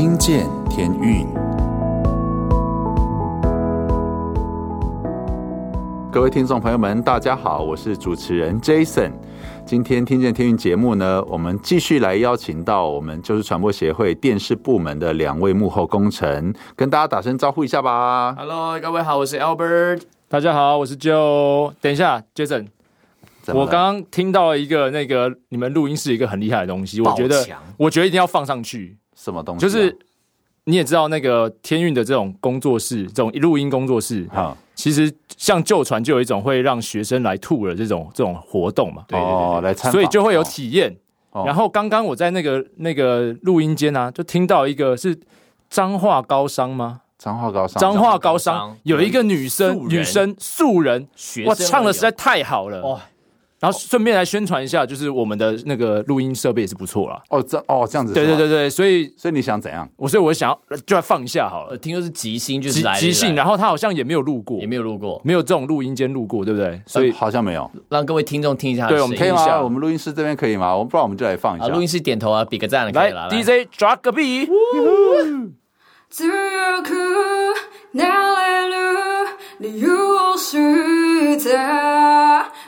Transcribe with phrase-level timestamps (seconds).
[0.00, 1.26] 听见天运，
[6.10, 9.12] 各位听众朋友们，大家好，我是主持人 Jason。
[9.66, 18.34] 今天听见天运节目呢，我们继续来邀请到我们就是传播协会电视部门的两位幕后工程，跟大家打声招呼一下吧。
[18.38, 20.00] Hello，各位好，我是 Albert。
[20.30, 21.74] 大家好，我是 Joe。
[21.78, 22.68] 等一下，Jason。
[23.48, 28.96] 我刚刚听到一个那个你们录音室一个很厉害的东西，我觉得我觉得一定要放上去。
[29.22, 29.62] 什么东西、啊？
[29.62, 29.98] 就是
[30.64, 39.04] 你也知道那个天运的这种工作室，这种录音工作室，哈、嗯，其实像旧传就有一种会让学生来吐的这种这种活动嘛。
[39.10, 40.96] 哦，来参，所以就会有体验。
[41.32, 45.16] 哦、然后刚刚我在那个那个录音间啊，就听到一个是
[45.68, 47.02] 彰化高商吗？
[47.18, 51.06] 彰化高商，彰化高商有一个女生，女生素人，
[51.46, 52.80] 哇，唱的实在太好了。
[52.80, 52.98] 哦
[53.60, 57.22] 然后顺便来宣传一下，就是我们的那个录音设备也是不错啦。
[57.28, 58.14] 哦，这哦这样子。
[58.14, 59.86] 对对对对，所以所以你想怎样？
[59.96, 61.76] 我所以我想要就来放一下好了。
[61.76, 66.80] 听说是即兴，就是来即兴，然后他好像也没有录过，也没有录过，没有这种录音间录过，对不对？
[66.86, 67.70] 所以好像没有。
[67.90, 69.60] 让各位听众听一下，对，我们可以吗？
[69.60, 70.74] 我们录音室这边可以吗？
[70.74, 71.68] 我们不然我们就来放一下。
[71.68, 72.90] 录音室点头啊，比个赞，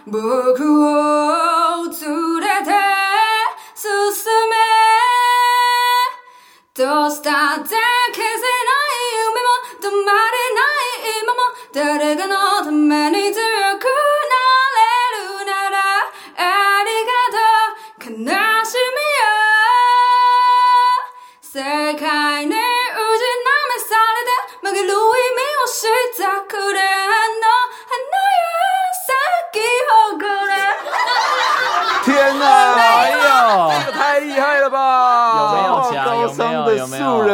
[0.05, 2.71] 僕を連れて
[3.77, 3.89] 進
[4.51, 4.57] め。
[6.75, 11.39] どうしたって消せない夢も止まれない今も。
[11.73, 13.33] 誰がのために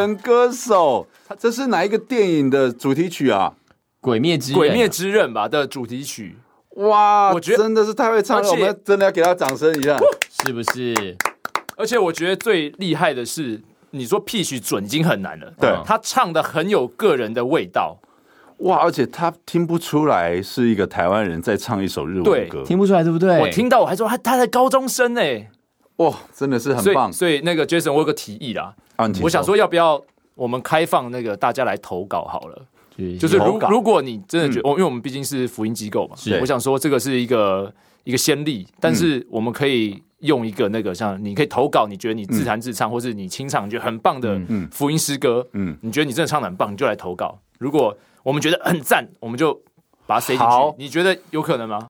[0.08, 1.06] 人歌手，
[1.38, 3.52] 这是哪一个电影的主题曲啊？
[4.00, 6.36] 《鬼灭之鬼灭之刃》吧的主题曲。
[6.76, 9.98] 哇，我觉得真的是太会唱了，我们真的要给他掌声一下，
[10.42, 11.16] 是不是？
[11.76, 13.60] 而且我觉得最厉害的是，
[13.90, 17.98] 你说 pitch 准已经很难了，对，他唱的很有个人的味道。
[18.58, 18.78] 哇！
[18.78, 23.38] 而且他听不出来是一个台湾人在唱一首日文歌，听不出来对不对？
[23.38, 25.50] 我听到我还说他他在高中生哎、欸，
[25.98, 27.12] 哇，真的是很棒。
[27.12, 29.56] 所以，所以那个 Jason，我有个提议啦，啊、我想说。
[29.56, 30.00] 要不要
[30.34, 32.66] 我们开放那个大家来投稿好了，
[33.18, 36.38] 就是如如果你真的觉得，嗯、因为我们毕竟是福音机构嘛，是。
[36.40, 37.72] 我想说这个是一个
[38.04, 47.36] 一个先例，但是我们可以用一个那个像你可以投稿，你觉得你自弹自唱，嗯、或是你清唱，觉得很棒的福音诗歌，嗯，你觉得你真的唱的很棒，你就来投稿。
[47.58, 49.52] 如果我们觉得很赞，我们就
[50.06, 50.44] 把它塞进去。
[50.44, 51.88] 好，你觉得有可能吗？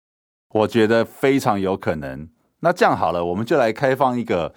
[0.54, 2.26] 我觉得非常有可能。
[2.60, 4.52] 那这样好了，我们就来开放一个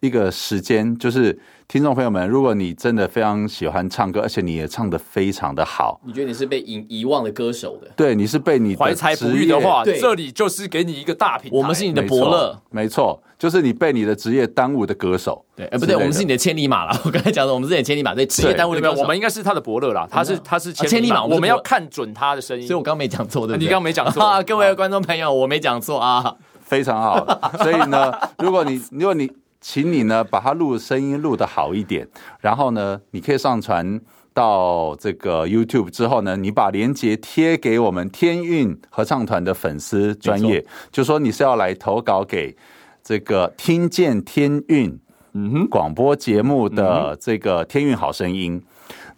[0.00, 1.38] 一个时间，就是。
[1.70, 7.88] 听众朋友们，如果你真的非常喜欢唱歌，而且你也唱的非常的好，你觉得你是被遗遗忘的歌手的？
[7.94, 15.44] 对，你是被你怀才不遇的话，这里就是给你一个大平台，我们是你的伯乐，没错，就是你被你的职业耽误的歌手。
[15.54, 17.00] 对，哎，不对，我们是你的千里马啦。
[17.06, 20.08] 我刚才讲的，我们是你的千里马，对，职业耽误的歌手，我们应该是他的伯乐啦。
[20.10, 22.66] 他是他是千里马，我们要看准他的声音。
[22.66, 26.34] 所以我刚没讲错，对，你刚没讲错，各位观众朋友，我没讲错啊，
[26.70, 27.26] 非常好。
[27.58, 29.28] 所以呢，如果你如果你
[29.60, 32.08] 请你呢，把它录声音录的好一点，
[32.40, 34.00] 然后呢，你可以上传
[34.32, 42.56] 到这个 YouTube 之后呢，你把链接贴给我们天运合唱团的粉丝专业，就说你是要来投稿给
[43.02, 44.98] 这个听见天运
[45.32, 48.62] 嗯哼广播节目的这个天运好声音。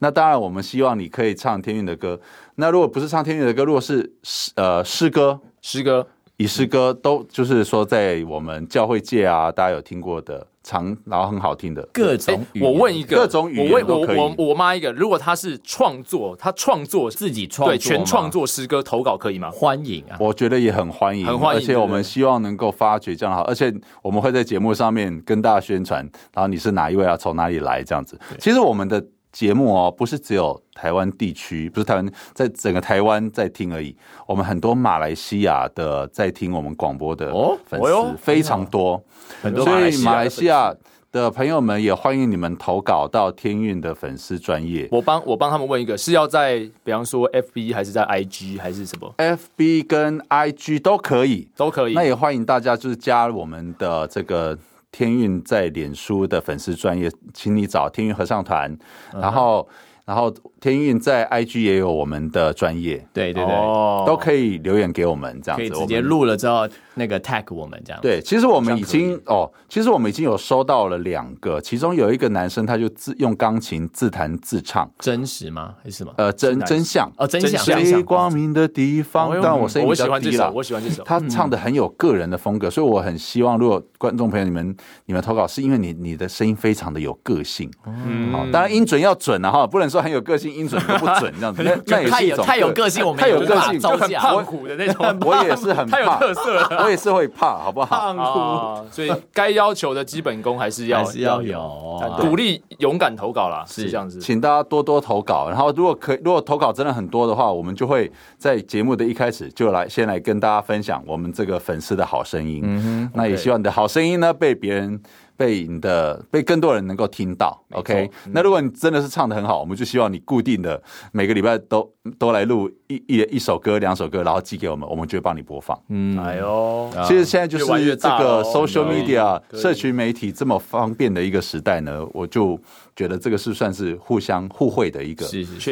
[0.01, 2.19] 那当然，我们希望你可以唱天运的歌。
[2.57, 6.09] 那如果不是唱天运的歌，如果是诗呃诗歌，诗歌。
[6.43, 12.73] 以诗歌都就是说，在我们教会界啊，大家有听过的长，然后很好听的各种语言。
[12.73, 19.51] 我问一个，各种语言我问我我我妈一个，如果她是创作，她创作自己创对全创作诗歌投稿可以吗？
[19.53, 21.63] 欢迎啊，我觉得也很欢迎，很欢迎。
[21.63, 23.73] 而且我们希望能够发掘这样好，而且
[24.03, 26.01] 我们会在节目上面跟大家宣传，
[26.35, 27.17] 然后你是哪一位啊？
[27.17, 27.85] 从哪里来？
[27.85, 28.19] 这样子。
[28.39, 29.05] 其实我们的。
[29.33, 33.97] 节目哦，不是只有台湾地区，不是台湾，在整个台湾在听而已。
[34.27, 37.33] 我们很多马来西亚的在听我们广播的
[37.65, 39.03] 粉丝、哦、非常多，
[39.41, 39.65] 很多。
[39.65, 40.75] 所以马来西亚
[41.11, 44.87] 的朋友们也欢迎你们投稿到天运的粉丝专业。
[44.93, 51.95] 我帮我帮他们问一个，是要在比方说 FB 还是在 IG 还是什么？FB 跟 IG 都可以，都可以。
[51.95, 54.59] 那也欢迎大家就是加入我们的这个。
[54.93, 58.77] 天运在脸书的粉丝专业，请你找天运合唱团，
[59.13, 59.67] 然后，
[60.05, 68.01] 然后天运在 IG 也有我们的专业，对对对，都可以留言给我们，这样子可以直接录了之后那个 tag 我们这样。
[68.03, 75.75] 对，其实我们已经哦，其实我们已经有收到了两个，其中有一个男生他就自用钢琴自弹自唱，真实吗？
[75.83, 76.13] 还是什么？
[76.17, 77.11] 呃，真真相。
[77.17, 77.63] 哦，真相。
[77.83, 80.51] 最光明的地方，但我声音比较低了。
[80.53, 84.75] 我喜欢这首，他唱的很有个人的风格，所以我很希望，如果观众朋友你们
[85.07, 91.53] 你们投稿，是因为你你的声音非常的有个性，嗯，好，当然音准要准啊哈，不能说很有个性，音准都不准这样。
[91.55, 98.13] 子，那那也是一种太有个性，我们太有个性，就很胖虎的那种，我也是很 太有特色，我也是会怕，好不好？
[98.13, 103.91] 胖虎，所以该要求的基本功还是要还是要有，鼓励勇敢投稿啦，是。
[103.91, 115.01] 这样子，请大家多多投稿，然后如果可如果投稿真的很多的话，我们就会在节目的一开始就来先来跟大家分享我们这个粉丝的好声音，嗯哼，那也希望你的好声音呢被别人。
[115.35, 118.09] 被你的被更多人能够听到，OK？
[118.27, 120.81] 那如果你真的是唱的很好，我们就希望你固定的
[121.11, 125.79] 每个礼拜都都来录一一一首歌、两首歌，然后寄给我们，我们就会帮你播放。
[125.89, 132.59] 嗯，哎呦，其实现在就是这个 social media 社群媒体这么方便的一个时代呢，我就。
[132.95, 135.27] 觉得这个是算是互相互惠的一个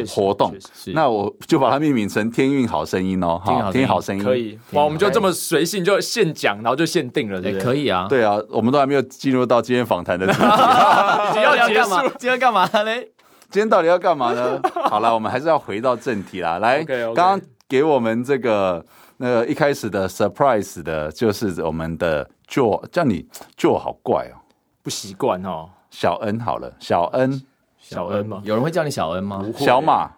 [0.08, 0.56] 活动，
[0.94, 4.24] 那我就把它命名成“天运好声音”哦，好，天运好声音。
[4.24, 4.58] 可以。
[4.70, 10.38] 哇，我们就这么随性就现讲，然后就限定了，对，可以啊，对啊，我们都还没有进入到今天访谈的主题，
[11.34, 12.02] 今天要干嘛？
[12.18, 12.66] 今天干嘛？
[12.84, 13.10] 嘞？
[13.50, 14.60] 今天到底要干嘛呢？
[14.88, 16.58] 好了，我们还是要回到正题啦。
[16.58, 18.84] 来，刚刚给我们这个
[19.16, 23.26] 那个一开始的 surprise 的，就是我们的 Joe，叫你
[23.58, 24.38] Joe 好怪哦，
[24.82, 25.68] 不习惯哦。
[25.90, 27.42] 小恩好了，小恩，
[27.78, 28.40] 小恩吗？
[28.44, 29.44] 有人会叫你小恩吗？
[29.56, 30.08] 小马，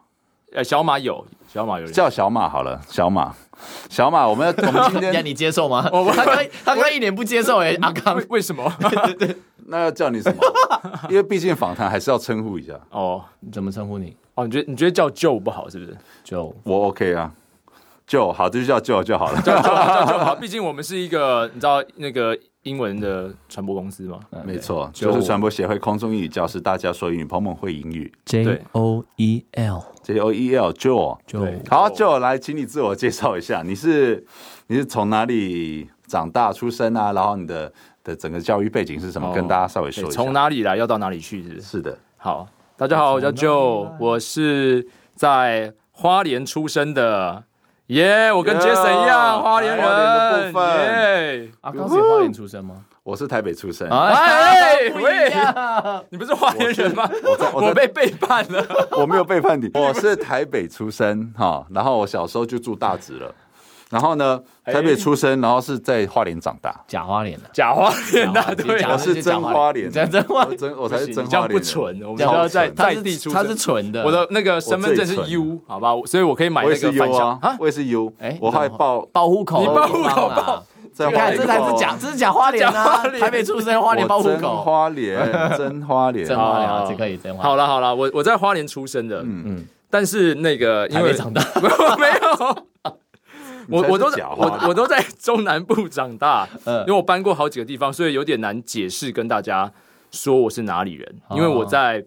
[0.52, 3.34] 呃，小马有，小马有人叫小马好了，小马，
[3.88, 5.88] 小马，我们要，我们今天， 你接受吗？
[6.14, 8.70] 他刚他刚一脸不接受，哎，阿康，为什么？
[9.66, 10.42] 那要叫你什么？
[11.10, 12.78] 因为毕竟访谈还是要称呼一下。
[12.90, 14.16] 哦，怎么称呼你？
[14.34, 17.32] 哦，你觉得你觉得叫 Joe 不好是不是？Joe，我 OK 啊
[18.08, 22.38] ，Joe 好，这就叫 Joe 就好了，叫 Joe 叫 Joe 好，毕竟我们是一个你知道那个。
[22.62, 31.18] 英文的传播公司嘛，没错，就是传播协会空中英语教室，大家说英语，彭彭会英语，J O E L，J O E L，Joe，
[31.68, 34.24] 好，Joe 来，请你自我介绍一下，你是
[34.68, 37.12] 你是从哪里长大出生啊？
[37.12, 37.72] 然后你的
[38.04, 39.32] 的整个教育背景是什么？
[39.34, 40.12] 跟大家稍微说一下。
[40.12, 41.42] 从哪里来，要到哪里去？
[41.42, 42.46] 是是的，好，
[42.76, 47.44] 大家好，我叫 Joe，我是在花莲出生的。
[47.88, 51.42] 耶！Yeah, 我跟 Jason 一样，花莲人的部分。
[51.42, 51.50] 耶！
[51.60, 52.76] 阿刚是花莲出生吗？
[53.02, 53.86] 我是台北出生。
[53.90, 55.30] 哎，喂，
[56.08, 57.10] 你不是花莲人吗？
[57.52, 58.64] 我我被背叛了。
[58.92, 61.66] 我没有背叛你，我是台北出生哈。
[61.70, 63.34] 然后我小时候就住大直了。
[63.92, 80.28] 然后呢，台北出生，然后是在花莲长大，假花莲的，假花莲的，对，我是真花莲，真花，真我才是真花莲，不纯，我们要在在地出生，他是纯的，我的那个身份证是 U，好吧，所以我可以买那个返乡啊，我也是 U，哎，我还报报户口，你报户口。
[80.30, 80.64] 报，
[80.98, 85.18] 你看这才是假，这是假花莲啊，台北出生花莲报户口，花莲
[85.58, 89.42] 真花莲，真花莲这可以真花，好了好了，我我在花莲出生的，嗯。
[89.44, 91.42] 嗯，但是那个因为长大。
[92.00, 92.71] 没有。
[93.68, 94.06] 我我都
[94.36, 99.72] 我我都在中南部长大，因为我搬过好几个地方，所以有点难解释跟大家
[100.10, 101.20] 说我是哪里人。
[101.30, 102.04] 因为我在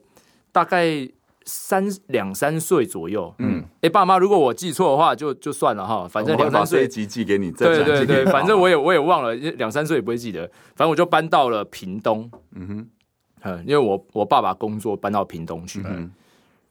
[0.51, 1.07] 大概
[1.45, 10.47] 三两三岁左右，嗯，哎，爸妈，如果我记错的话，就就算了哈，反正两三岁寄寄给你，对对对，反正我也我也忘了，两三岁也不会记得。
[10.75, 12.89] 反正我就搬到了屏东，嗯
[13.41, 15.83] 哼，因为我我爸爸工作搬到屏东去，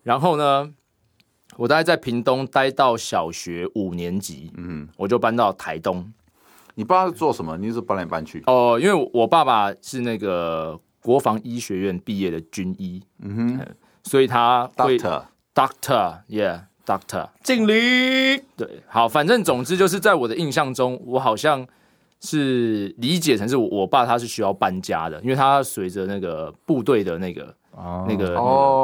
[0.02, 0.72] 然后呢。
[1.56, 6.12] 我大概在屏东待到小学五年级，嗯，我就搬到台东。
[6.75, 7.56] 你爸是做什么？
[7.56, 8.42] 你是搬来搬去？
[8.46, 13.66] 哦，因为我爸爸是那个国防医学院毕业的军医，嗯哼，
[14.02, 18.42] 所以他会 doctor，doctor，yeah，doctor，敬礼。
[18.56, 21.64] 对，好，反正总之就是在我的印象中，我好像
[22.20, 27.54] 是理解成是我爸他是需要搬家的，因为他随着那个部队的那个。
[27.76, 28.36] 哦，那个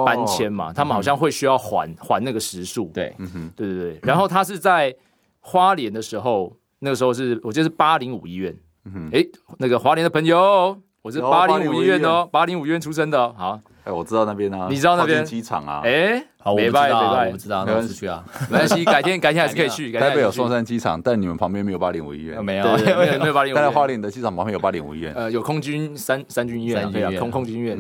[0.04, 2.90] 搬迁嘛，他们好像会需要还还那个时数。
[2.92, 4.00] 对，嗯哼，对对对。
[4.02, 4.94] 然后他是在
[5.40, 8.54] 花莲的时候，那个时候是我记得是八零五医院。
[8.84, 9.24] 嗯哼，哎，
[9.58, 12.02] 那个华联的朋友，我是八零五医院。
[12.02, 13.32] 哦，八零五医院出生的。
[13.34, 15.24] 好，哎，我知道那边啊，你知道那边？
[15.24, 15.82] 机场啊？
[15.84, 18.08] 哎，好，我知道，我知道，没关系。
[18.08, 19.92] 啊，没关系， 改天改天还是可以去。
[19.92, 23.54] 台北有松山机场，但你们旁边没有八零五医院，没有，没有没有八零五。
[23.56, 27.78] 但在花莲的机场旁边有八零五医院，呃，有空军三三军医院，对啊，空空军医院。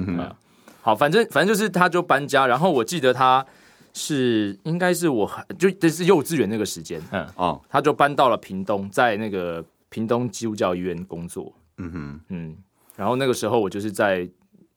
[0.82, 3.44] 好，反正反正就是，他就搬家，然后我记得他
[3.92, 7.26] 是应该是我就这是幼稚园那个时间，嗯。
[7.36, 12.20] 哦，他就搬到了屏东，在那个屏东基督教医院工作，嗯哼。
[12.28, 12.56] 嗯，
[12.96, 14.28] 然后那个时候我就是在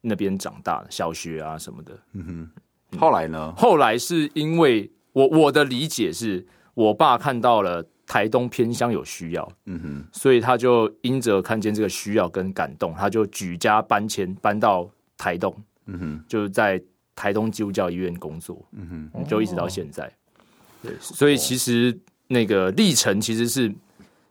[0.01, 2.49] 那边长大的，小学啊什么的，嗯
[2.91, 3.53] 哼，后来呢？
[3.57, 7.85] 后来是因为我我的理解是我爸看到了。
[8.05, 16.81] 台东偏乡有需要，嗯哼，所以他就因着看见这个需要跟感动，他就举家搬迁搬到台东，嗯哼，就是在
[17.15, 20.11] 台东基督教医院工作，嗯哼，就一直到现在，
[20.81, 21.97] 对，所以其实
[22.27, 23.73] 那个历程其实是。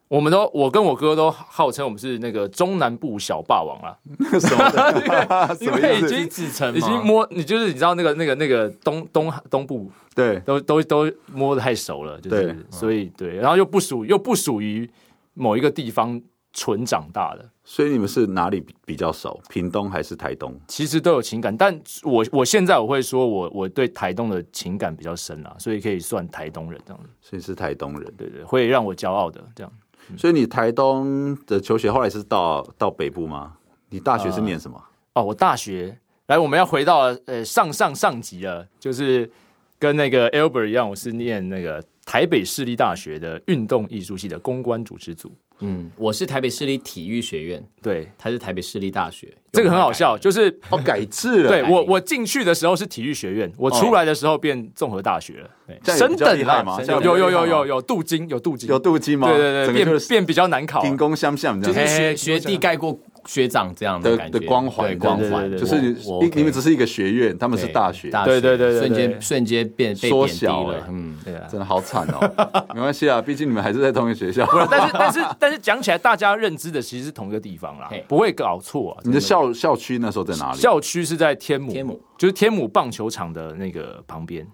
[0.09, 3.97] 我们都，我跟我哥都号称我们是那个中南部小霸王啊，
[4.39, 5.57] 什么？
[5.59, 12.55] 因为已经子承，已经摸你就是你知道那个那个那个东东东部，对，都都都摸得太熟了，就是。
[12.69, 14.87] 所以对，然后又不属又不属于
[15.33, 16.21] 某一个地方
[16.53, 19.41] 纯长大的，所以你们是哪里比较熟？
[19.49, 20.55] 屏东还是台东？
[20.69, 27.09] 其实都有情感，但我我现在我会说我我对台东的情感比较深啊，所以可以算台东人这样子。
[27.21, 29.73] 所以是台东人，对对，会让我骄傲的这样。
[30.19, 33.55] 所以你台东的求学后来是到到北部吗？
[33.89, 34.83] 你大学是念什么？
[35.15, 39.31] 呃、哦，我大学来，我们要回到呃上上上集了，就是
[39.79, 45.31] 跟那个 Albert 一样，我是念那个台北市立大学的运动艺术系的公关主持组。
[45.65, 51.49] 嗯，我是台北市立体育学院，对，他是台北市立大学，这个很好笑，就是哦改制了。
[51.49, 55.49] 对我我进去的时候是体育学院，我出来的时候变综合大学了。
[55.85, 56.81] 升等了吗？
[56.83, 59.29] 有有有有有镀金，有镀金，有镀金吗？
[59.29, 62.99] 对对对，变变比较难考，兵工相向，就是学学弟盖过。
[63.27, 64.39] 学长这样的感觉。
[64.39, 65.51] 的光环，光环。
[65.57, 72.21] 就是你们只是一个学院，他们是大学，对对对，瞬间瞬间变缩小了，嗯，对啊，真的好惨哦。
[72.75, 74.47] 没关系啊，毕竟你们还是在同一个学校。
[74.71, 79.01] 但是但是但是讲起来，大家认知的其实是同一个地方啦，不会搞错啊。
[79.05, 80.59] 你的校校区那时候在哪里？
[80.59, 82.01] 校区是在天母，天母。
[82.19, 84.47] 就是天母棒球场的那个旁边。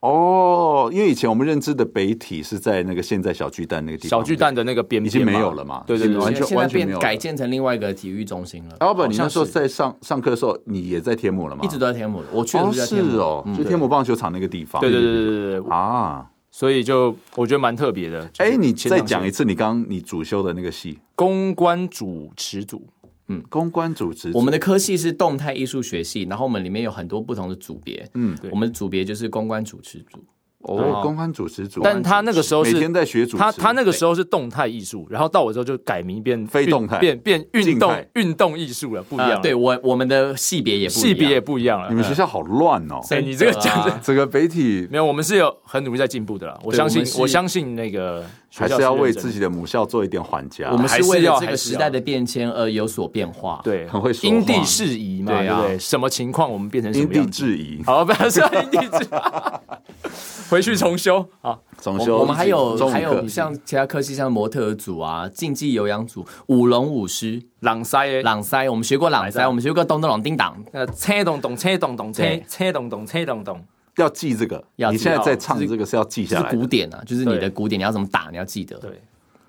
[0.00, 5.82] 哦，因为以前我们认知的北体是在那个现在小巨蛋那个地方，小巨蛋的那个边已经没有了嘛？
[5.86, 8.76] 对对对，完全完全没有，改建成另外一个体育中心了。
[8.78, 11.62] Albert，你那时候在上上课的时候，你也在天母了吗？
[11.64, 14.80] 一直都在天母，我确实是在天母哦，就天母棒球场那个地方。
[14.80, 18.30] 对对对对对对啊，所以就我觉得蛮特别的。
[18.38, 22.86] 哎，你再讲一次，你刚刚你主修的那个系，公关主持组。
[23.28, 28.08] 嗯，公关主持，我们的科系是动态艺术学系，然后我们里面有很多不同的组别。
[28.14, 30.18] 嗯，对，我们的组别就是公关主持组。
[30.62, 39.40] 哦，公关主持组，但他那个时候是每天在学主持，他他那个时候是动态艺术，然后到我之后就改名变非动态，变变运动运动艺术了，不一样。
[39.40, 41.88] 对我我们的系别也系别也不一样了。
[41.88, 42.98] 你们学校好乱哦！
[43.10, 46.58] 哎，你这个讲的整个北体没有，我们是有很努力在进步的啦。
[46.64, 48.24] 我相信，我相信那个
[48.56, 50.70] 还是要为自己的母校做一点缓颊。
[50.72, 55.78] 我们是为了这个时代的变迁而有所变化，对，很会说因地制宜嘛，对不对？
[55.78, 57.04] 什么情况我们变成什么？
[57.04, 59.08] 因地制宜，好，不要说因地制宜。
[60.48, 62.18] 回去重修啊，重修。
[62.18, 73.60] 我们还有还有像其他科系，像模特组啊、竞技有氧组、舞龙舞狮、朗塞、朗塞，我们学过朗塞，我们学过咚咚咚叮当，呃，车咚咚，车咚咚，车车咚咚，车咚咚，
[74.02, 74.62] 要记这个。
[74.76, 78.76] 你现在在唱这个是要记下来，是古典啊，就是你的古典，你要怎么打，你要记得。
[78.78, 78.90] 对，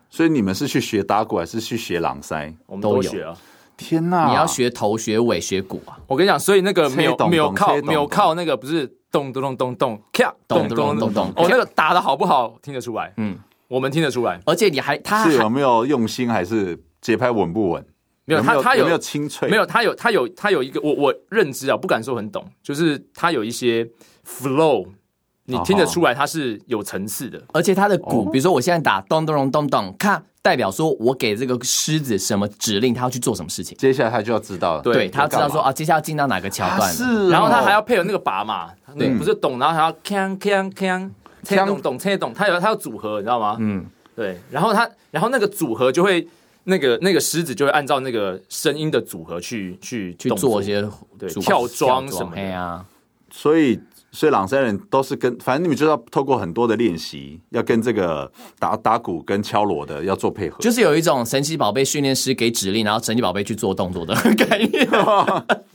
[0.09, 2.53] 所以你们是去学打鼓，还是去学朗塞？
[2.65, 3.37] 我们都学啊。
[3.75, 4.25] 天呐！
[4.29, 5.99] 你要学头学尾学鼓啊！
[6.07, 13.13] 我跟你讲，所以那个没有没有靠没有靠那个不是咚咚咚咚咚咔咚咚咚咚哦，那个打的好不好听得出来？
[13.17, 13.37] 嗯，
[13.67, 14.41] 我们听得出来。
[14.47, 17.85] 而且你还他是有没有用心，还是节拍稳不稳？
[18.27, 19.49] 没有，他他有没有清脆？
[19.49, 23.89] 没有，他有他有他有一个我我认知啊，不敢说很懂，就是他有一些
[24.23, 24.85] flow，
[25.45, 27.41] 你听得出来他是有层次的。
[27.53, 30.23] 而且他的鼓，比如说我现在打咚咚咚咚咚看。
[30.39, 33.77] 代表说，我给这个狮子什么指令，他要去做什么事情？
[33.77, 34.81] 接下来他就要知道了。
[34.81, 36.89] 对，他要知道说啊，接下来要进到哪个桥段？
[36.93, 41.09] 是，然后他还要配合那个把嘛，对，不是咚，然后还要锵锵锵，
[41.43, 43.57] 切咚咚切咚，他有他要组合，你知道吗？
[43.59, 44.39] 嗯，对。
[44.49, 46.25] 然后他，然后那个组合就会，
[46.67, 52.85] 那个那个狮子就会按照那个声音的组合去去去做一些对跳桩什么的呀。
[53.31, 53.79] 所以。
[54.09, 64.89] 所以朗塞人都是跟，反正你们就要透过很多的练习，要跟这个打打鼓跟敲锣的要做配合，就是有一种神奇宝贝训练师给指令，然后神奇宝贝去做动作的 概念。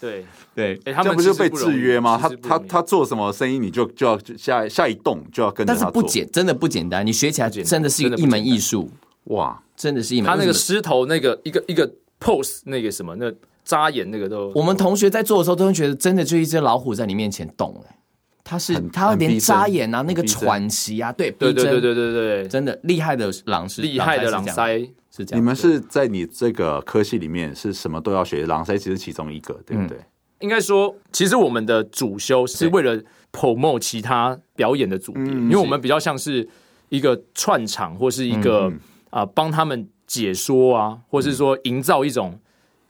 [0.00, 0.25] 对
[0.56, 2.18] 对，哎，他们不就被制约吗？
[2.20, 5.84] 他他他做什么声音，你就就要下下一动就要跟着他做。
[5.84, 8.90] 但是不简，真的不简单，你学起来真的是一门艺术。
[9.25, 10.31] 哇，真的是一门。
[10.31, 13.33] 他那个狮头那个一个一个 pose 那个什么那
[13.64, 17.99] 扎眼那个都，我们同学在做的时候都会觉得真的就一只老虎在你面前动哎。
[18.45, 24.79] 他是他连扎眼啊，那个喘息啊，对，对对对对对对，真的厉害的狼是厉害的狼塞
[25.14, 25.41] 是这样。
[25.41, 29.97] 你们是在你这个科系里面是什么都要学，狼塞其实其中一个，对不对？
[30.41, 33.00] 应该说，其实我们的主修是为了
[33.31, 36.47] promote 其他表演的组别，因为我们比较像是
[36.88, 38.71] 一个串场或是一个
[39.12, 42.40] 啊帮他们解说啊，或是说营造一种。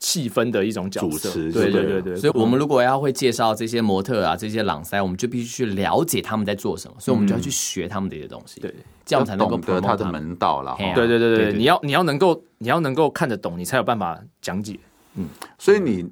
[0.05, 1.07] 气氛的一种角色。
[1.07, 2.15] 主持，对对对对。
[2.17, 8.59] 所以我们如果要会介绍这些模特啊，这些朗塞，我们就必须去了解他们在做什么，所以我们就要去学他们的一些东西。
[8.59, 8.69] 对，
[9.05, 10.75] 这样才能够懂得他的门道了。
[10.93, 14.77] 对对对对，你要你要能够你要能够看得懂，你才有办法讲解。
[15.15, 15.25] 嗯，
[15.57, 16.05] 所以你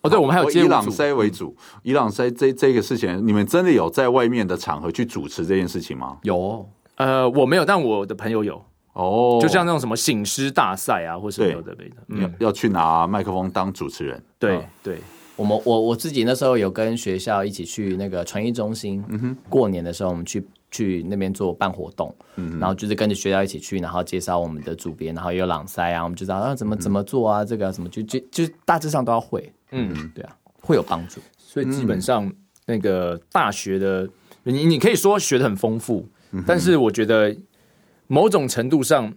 [0.00, 6.18] 哦，对，我们还有以朗塞为主，以朗塞这这个事情，你们真的有在外面的场合去主持这件事情吗？
[6.24, 8.60] 有，呃，我没有，但我的朋友有。
[8.96, 11.76] 哦，就像那种什么醒狮大赛啊，或什么的，
[12.08, 14.22] 嗯，要去拿麦克风当主持人。
[14.38, 14.98] 对对，
[15.36, 31.20] 我们我我自己那时候有跟学校一起去那个传艺中心，嗯哼，过年的时候我们去去那边做办活动，嗯，然后就是跟着学校一起去，然后介绍我们的主编，然后也有朗塞啊，我们就知道啊怎么怎么做啊，这个怎么就就就大致上都要会，嗯，对啊，会有帮助。
[31.36, 32.32] 所以基本上
[32.64, 34.08] 那个大学的
[34.44, 36.08] 你你可以说学的很丰富，
[36.46, 37.36] 但是我觉得。
[38.06, 39.12] 某种程度上，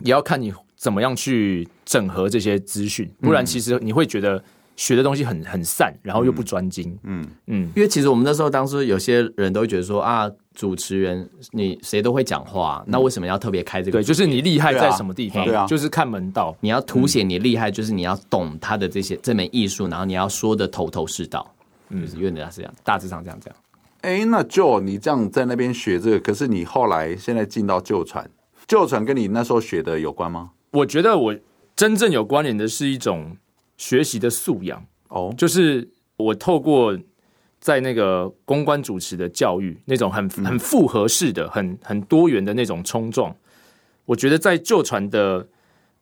[0.00, 4.42] 也要看你怎么样去整合这些资讯，不然其实你会觉得
[4.76, 6.96] 学的东西很很散，然后又不专精。
[7.02, 13.98] 嗯嗯，因为其实我们那时候当时有些人都会觉得说啊，主持人你谁都会讲话，那为什么要特别开这个？
[13.98, 15.44] 对，就是你厉害在什么地方？
[15.44, 16.56] 对啊，就是看门道。
[16.60, 21.52] 你要凸显你厉害，就是你要懂他的这些这门艺术，然后你要说的头头是道。
[21.88, 23.56] 嗯，就是有点是这样，大致上这样这样。
[24.02, 28.30] 哎，那 Joe，你这样在那边学这个，可是你后来现在进到旧传，
[28.66, 30.50] 旧传跟你那时候学的有关吗？
[30.72, 31.36] 我觉得我
[31.74, 33.36] 真正有关联的是一种
[33.76, 34.84] 学习的素养。
[35.08, 36.96] 哦，就是我透过
[37.58, 43.34] 在那个公关主持的教育，那种很很复合式的、很很多元的那种冲撞，
[44.04, 45.48] 我觉得在旧传的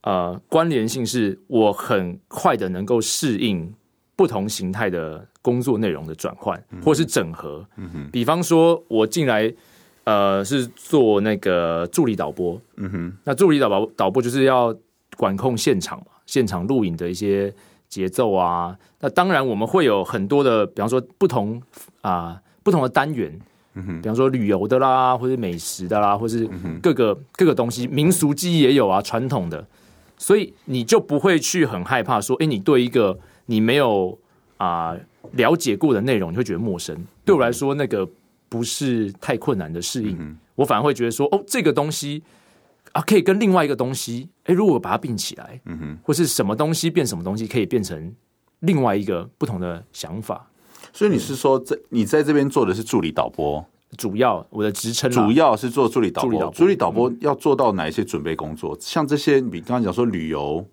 [0.02, 3.72] 呃关联性是，我很快的能够适应
[4.16, 5.25] 不同形态的。
[5.46, 7.64] 工作内容的转换，或是整合。
[8.11, 9.54] 比方说，我进来，
[10.02, 12.61] 呃，是做那个助理导播。
[12.78, 14.75] 嗯哼，那助理导播导播就是要
[15.16, 17.54] 管控现场嘛，现场录影的一些
[17.88, 18.76] 节奏啊。
[18.99, 21.62] 那当然，我们会有很多的，比方说不同
[22.00, 23.40] 啊、呃，不同的单元。
[23.75, 26.44] 嗯哼，比方说旅游的啦，或者美食的啦，或是
[26.82, 29.64] 各个各个东西，民俗记忆也有啊，传统的。
[30.18, 34.18] 所以你就不会去很害怕说，哎，你对一个你没有
[34.58, 34.90] 啊。
[34.90, 35.00] 呃
[35.32, 36.96] 了解过的内容，你会觉得陌生。
[37.24, 38.09] 对我来说，那个
[38.48, 40.16] 不是太困难的适应。
[40.20, 42.22] 嗯、我反而会觉得说，哦，这个东西
[42.92, 48.14] 啊，可以跟另外一个东西，哎，如果把它并起来，嗯哼，或是什么东西变什么东西，可以变成
[48.61, 50.48] 另外一个不同的想法。
[50.92, 53.62] 所以你是说，在你在这边做的是助理导播？
[53.98, 56.30] 主要我的职称主要是做助理导播。
[56.30, 58.76] 助理导播，助理导播要做到哪一些准备工作？
[58.76, 60.64] 嗯、像这些，你刚刚讲说旅游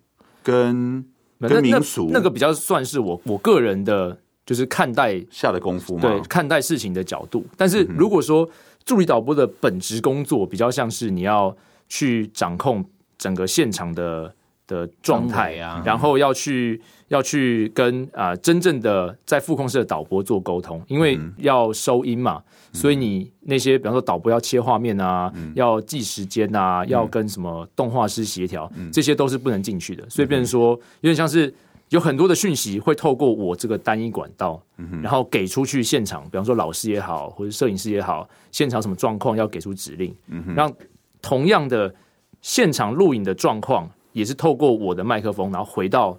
[0.43, 1.03] 跟
[1.49, 4.17] 跟民俗那，那个比较算是我我个人的。
[4.45, 7.45] 就是看待下的功夫嘛，对，看待事情的角度。
[7.55, 8.45] 但是如果说
[8.83, 11.55] 助理导播的本职工作比较像是你要
[11.87, 12.83] 去掌控
[13.17, 14.35] 整个现场的
[14.73, 30.03] 的状态啊，然后要去要去跟啊、呃、真正的在副控室的导播做沟通，因为要收音嘛，所以你那些比方说导播要切画面啊，要记时间啊，要跟什么动画师协调，这些都是不能进去的。
[30.09, 31.53] 所以变成说有点像是。
[31.89, 34.59] 有很多的讯息会透过我这个单一管道，
[35.03, 40.11] 然后给出去现场，比方说老师也好，或者摄影师也好，现场什么状况要给出指令，
[40.55, 40.73] 让
[41.21, 41.93] 同样的
[42.41, 46.17] 现场录影的状况也是透过我的麦克风，然后回到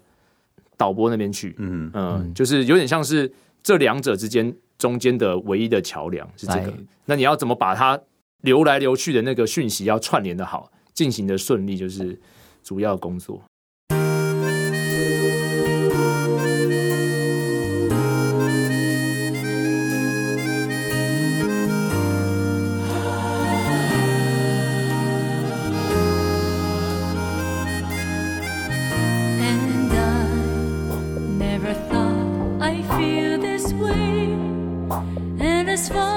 [0.76, 1.54] 导播那边去。
[1.59, 6.74] 嗯嗯，就是有点像是这两者之间中间的唯一的桥梁是这个。
[7.07, 7.98] 那你要怎么把它
[8.42, 12.18] 流来流去的那个讯息要串联的好，进行的顺利，就是
[12.62, 13.42] 主要工作。
[35.76, 36.13] satisfied.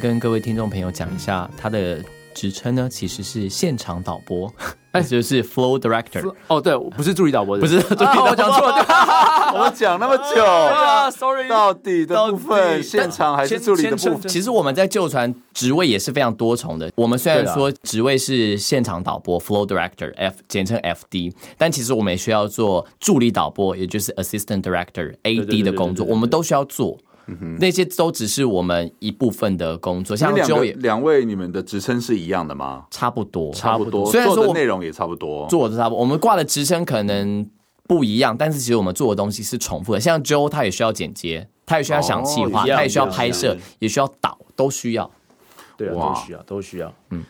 [0.00, 2.02] 跟各位听众朋友讲一下，他的
[2.34, 4.50] 职称呢，其实是现场导播，
[4.92, 6.34] 哎， 就是 flow director。
[6.48, 8.76] 哦，对，不是助理导播，不是助理导播，我讲错了，
[9.60, 14.22] 我讲那么久，sorry，到底的部分现场还是助理的部分？
[14.28, 16.90] 其实我们在旧船职位也是非常多重的。
[16.94, 26.96] 我们虽然说职位是现场导播 flow director，F 简称 FD，但其实我们也需要做助理导播，也就是 assistant director AD 的工作，我们都需要做。
[27.58, 32.86] 那些都只是我们一部分的工作，像两位两位，你们的职称是一样的吗？
[32.90, 34.10] 差不多，差不多。
[34.10, 35.98] 虽然说内容也差不多，做的差不多。
[36.00, 37.48] 我们挂的职称可能
[37.86, 40.00] 不一样，但是其实我们做的东西是重复的。
[40.00, 45.10] 像 Joe，他也需要剪接，他也需要想企划，他也需要拍摄，也需要导，都需要。
[45.76, 46.92] 对啊，都需要，都需要。
[47.10, 47.24] 嗯。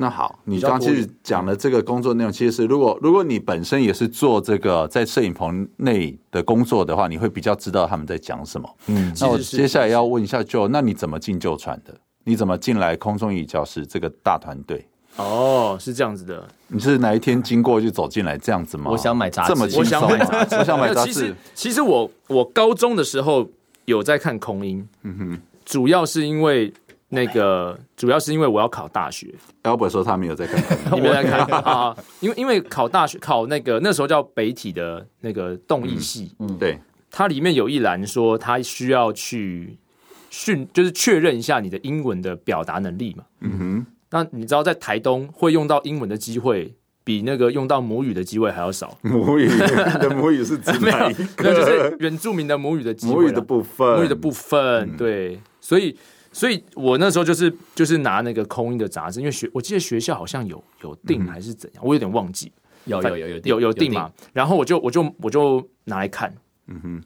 [0.00, 8.66] 那好，你刚刚其实讲的这个工作内容，其实是如果如果你本身也是做这个在摄影棚内的工作的话，你会比较知道他们在讲什么。
[8.86, 11.94] 嗯，那我接下来要问一下 Joe，那你怎么进旧传的？
[12.24, 14.88] 你怎么进来空中英语教室这个大团队？
[15.16, 18.90] 哦，是这样子的，你是哪一天经过就走进来这样子吗？
[18.90, 21.12] 我想买杂志，这么轻松，我想买杂志，我想买杂志。
[21.12, 23.46] 其实其实我我高中的时候
[23.84, 26.72] 有在看空音，嗯哼，主要是因为。
[27.12, 31.40] 那个主要是因为我要考大学，Albert 说他没有在看， 你没有在看？
[31.62, 31.96] 啊？
[32.20, 36.78] 因为因为考大学考那个那时候叫北体的那个动艺系，嗯，对，
[37.10, 39.76] 它里面有一栏说他需要去
[40.30, 43.24] 训，就是确认一下你的英文的表达能力嘛。
[43.40, 48.96] 嗯哼，那你知道在台东会用到英文的机会，比那个用到母语的机会还要少。
[49.02, 51.50] 母语的母语是指 哪一个？
[51.50, 55.96] 那就是原住民的母语的机会，母语的部分，母语的部分，对，所以。
[56.32, 62.52] 所以我那时候就是就是拿那个空音的杂志，因为学我记得学校好像有有订还是怎样，我有点忘记。
[62.86, 64.10] 有有有有有有订嘛？
[64.32, 66.34] 然后我就我就我就拿来看，
[66.66, 67.02] 嗯哼，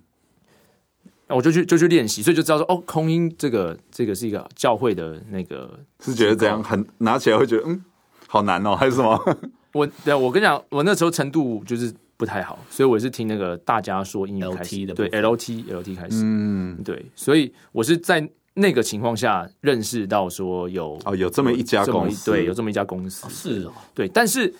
[1.36, 7.84] 我就去就去练习，所以就知道说哦，空音这个这个是一个教会的那个，是觉得这样很拿起来会觉得嗯
[8.28, 9.20] 好难哦，还是什么？
[9.74, 18.30] 我对我跟你讲，我那时候程度就是不太好，所以我是听那个大家说英语开始的，对 LT LT 开始，嗯，对，所以我是在。
[18.54, 24.54] 那个情况下认识到说有哦有这么一家公司，对，有这么一家公司，是哦，对，但是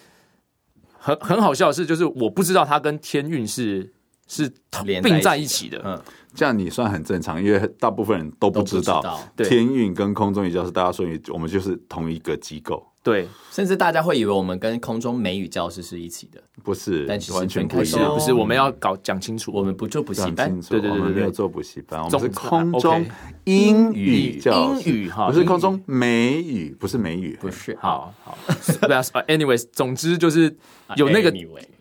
[0.99, 3.93] 很很好笑的是，就是我不知道它跟天运是
[4.27, 4.51] 是
[4.85, 6.03] 并在一起的，嗯，
[6.35, 18.33] 这样你算很正常，因为大部分人都不知道天运跟空中英语教室，大家说我们就是同一个机构，对，甚至大家会以为我们跟空中美语教室是一起的，不是，但其实完全不是，不是。
[18.33, 23.05] 我们要搞讲清楚，我们不做补习班，对对对，我们没有做补习班，我们是空中
[23.45, 27.77] 英语教室，英语哈，不是空中美语，不是美语，不是。
[27.79, 28.39] 好好，
[28.81, 30.57] 不要，anyways，总之就是
[30.97, 31.31] 有那个，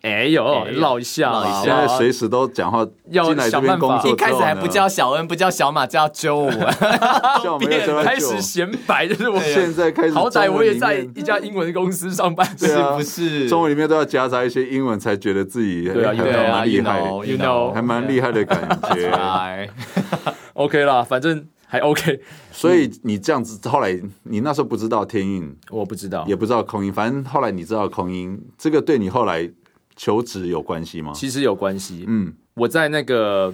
[0.04, 1.32] 哎呦，唠一下，
[1.64, 4.04] 现在随时都讲话，要想办法。
[4.04, 6.52] 一开始还不叫小恩，不叫小马，叫 Joe，
[8.04, 13.48] 开始显摆，就是我现在开始，好歹我也在一家英文公司上班，是不是？
[13.48, 16.12] 中文里面都要夹杂一些英文，才觉得自己对啊，
[16.52, 19.10] 蛮厉害，you know，还蛮厉害的感觉。
[20.56, 22.20] OK 啦，反正还 OK。
[22.52, 29.50] 所以你这样子，后来你那时候不知道天印，我不知道，也不知道空音，反正后来你知道空音，这个对你后来
[29.96, 31.12] 求职有关系吗？
[31.14, 32.06] 其实有关系。
[32.08, 33.54] 嗯，我在那个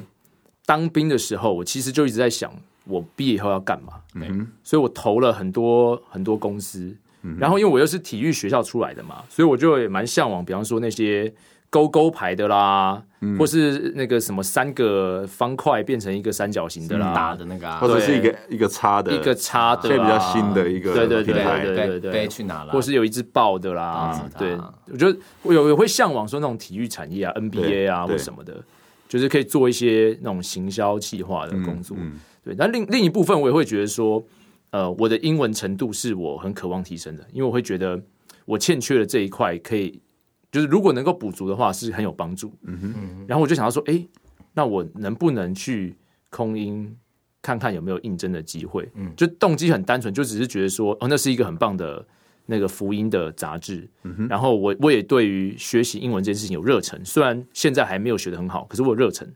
[0.65, 2.53] 当兵的时候，我其实就一直在想，
[2.85, 3.93] 我毕业以后要干嘛？
[4.15, 6.95] 嗯，所以我投了很多很多公司。
[7.37, 11.29] 然后，因为我又是体育学校出来的嘛，所以我就也蛮向往，比方说那些
[11.69, 13.01] 勾勾牌的啦，
[13.37, 17.77] 或是那个什么三个方块变成一个三角形的啦，打的那个，啊。
[17.79, 22.73] 或者是一个一个叉的，一个叉的，现在比较新的一个，对对对对对对，飞去哪了？
[22.73, 24.57] 或是有一只豹的啦，对，
[24.91, 28.55] 我觉得我有会向往说那种体育产业啊，NBA 啊或什么的，
[29.07, 31.95] 就是可以做一些那种行销企划的工作。
[32.43, 34.23] 对，那另另一部分我也会觉得说。
[34.71, 37.99] 呃，我的英文程度是我很渴望提升的，因为我会觉得
[38.45, 39.99] 我欠缺了这一块，可以
[40.51, 42.51] 就是如果能够补足的话，是很有帮助。
[42.63, 44.03] 嗯哼，然后我就想到说，哎，
[44.53, 45.95] 那我能不能去
[46.29, 46.95] 空英
[47.41, 48.89] 看看有没有应征的机会？
[48.95, 52.05] 嗯，就动机很单纯，就只是觉得说，哦，那是一个很棒的
[52.45, 53.87] 那个福音的杂志。
[54.03, 59.31] 嗯哼，然后我我也对于学习英文这件事情有热忱，虽然现在还没有学得很好，可是我有热忱。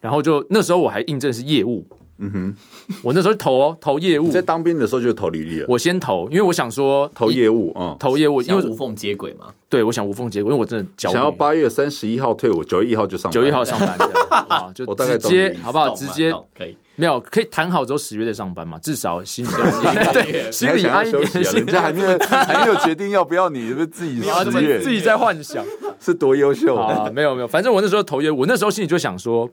[0.00, 1.86] 然后就那时候我还应征是业务。
[2.22, 2.56] 嗯哼，
[3.02, 4.30] 我那时候投哦，投业务。
[4.30, 5.66] 在当兵的时候就投履历了。
[5.68, 9.46] 我先投，因为我想说投业务，嗯，投业务，因为无缝接轨嘛。
[9.68, 13.98] 对，我想无缝接轨，因为我真的想要八月三十一号退伍，九月一号就上，九月一号上班，
[14.48, 15.94] 啊，就直接好不好？
[15.96, 19.48] 直接可以，没有可以谈好之后十月再上班嘛，至少心里
[20.12, 21.42] 对心里安一点。
[21.54, 25.64] 人家还没有还没有决定要不要你，是不是自己十月自己在幻想
[25.98, 27.10] 是多优秀啊？
[27.12, 29.50] 没有没有，反正我那时候投业务，我那时候心里就想说，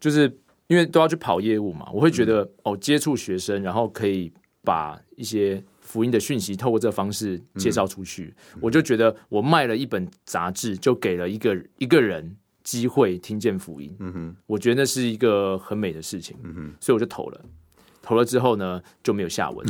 [0.00, 0.38] 就是。
[0.68, 8.34] 因为都要去跑业务嘛，我会觉得、嗯、哦，接触学生，然后可以把一些福音的讯息透过这个方式介绍出去。
[8.54, 13.94] 嗯、我就觉得我卖了一本杂志，就给了一个一个人机会听见福音。
[13.98, 16.36] 嗯哼，我觉得那是一个很美的事情。
[16.42, 17.40] 嗯哼，所以我就投了。
[18.12, 19.66] 投了之后呢，就没有下文，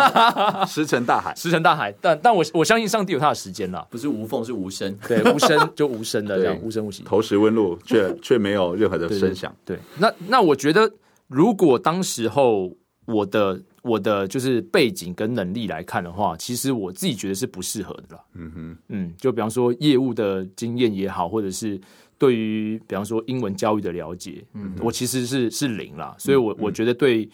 [0.68, 1.90] 石沉大海，石沉大海。
[2.02, 7.02] 但但我我相信上帝有他的时间啦，不是无缝，是无声，对，无声就无声的这样，无声无息。
[7.02, 9.50] 投石问路，却却没有任何的声响。
[9.64, 10.92] 对，那那我觉得，
[11.28, 12.70] 如果当时候
[13.06, 18.22] 我的我的就是背景跟能力来看的话，其实我自己觉得是不适合的啦。
[18.34, 21.80] 嗯哼，嗯，就比方说业务的经验也好，或者是
[22.18, 27.26] 对于比方说英文教育的了解，嗯，我其实是是零啦，所以我我觉得对。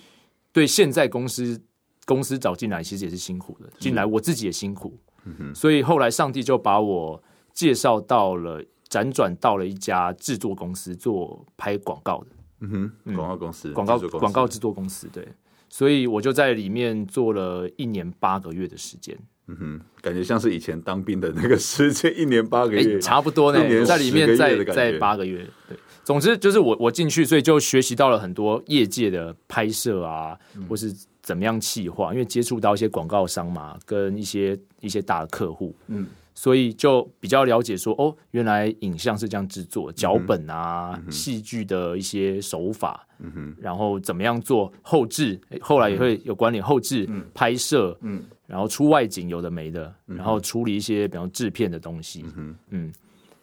[0.55, 1.61] 对，现在公司
[2.07, 7.21] 公司找进来其实也是辛苦的，进来我自己也辛苦，嗯、哼所以后来上帝就把我
[7.53, 12.27] 介绍到了，辗转到了一家制作公司做拍广告的，
[12.61, 15.27] 嗯哼，广告公司，广告广告制作公司，对，
[15.69, 25.77] 所以我就在里面做了一年八个月的时间，嗯哼，感觉像是以前当兵的那个时间， 一年八个月，差不多呢，在里面在在八个月，对。
[26.05, 52.93] 总之就是我我进去，所以就学习到了很多业界的拍摄啊，嗯、或是怎么样企划，因为接触到一些广告商嘛，跟一些一些大的客户，嗯，所以就比较了解说，哦，原来影像是这样制作，脚本啊，戏剧、的一些手法，嗯哼，然后怎么样做后置，后来也会有管理后置、嗯、拍摄，嗯，然后出外景有的没的，然后处理一些比方制片的东西，嗯哼，嗯。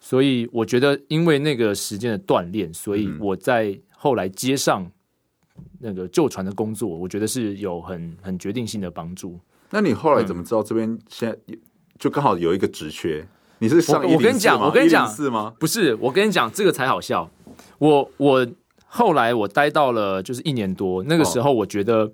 [0.03, 4.91] 所以我觉得，因为那个时间的锻炼，所以我在后来接上
[5.79, 9.39] 那个旧船的工作，我觉得是有很很决定性的帮助。
[9.69, 11.55] 那你后来怎么知道这边现在
[11.99, 13.25] 就刚好有一个职缺？
[13.59, 15.53] 你是上我跟你讲，我跟你讲是吗？
[15.59, 17.29] 不是，我跟你讲这个才好笑。
[17.77, 18.47] 我我
[18.87, 22.11] 后来我待到了就是一年多，那个时候我觉得，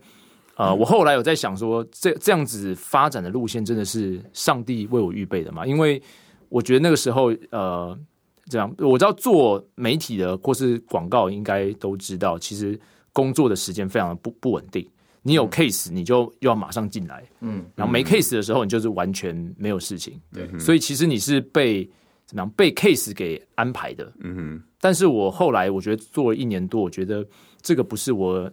[0.57, 5.65] 呃，我后来有在想说，这这样子发展的路线真的是上帝为我预备的嘛？
[5.65, 6.01] 因为
[6.49, 7.97] 我觉得那个时候，呃，
[8.45, 12.79] 这样我知道做媒体的或是广告，应该都知道，其实
[13.13, 14.87] 工作的时间非常的不不稳定。
[15.23, 20.21] 你有 case，你就又要马上进来，嗯，然后没 case 的时候，你就是完全没有事情。
[20.31, 21.83] 对，所以其实你是被
[22.25, 24.09] 怎么样被 case 给安排的。
[24.19, 24.63] 嗯哼。
[24.79, 27.27] 但是我后来我觉得做了一年多，我觉得
[27.61, 28.49] 这个不是我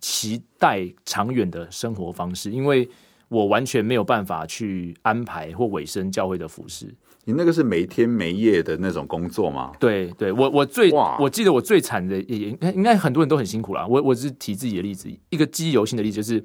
[0.00, 2.88] 期待长远的生活方式，因为
[3.28, 6.92] 我完全没有办法去安排或委身教会的服事。
[7.28, 9.72] 你那个是没天没夜的那种工作吗？
[9.80, 13.84] 对，对我我最我记得我最惨的也应该应该很多人都很辛苦啦。
[13.84, 16.42] 我我是提自己的例子，一个记忆犹新的例子就是，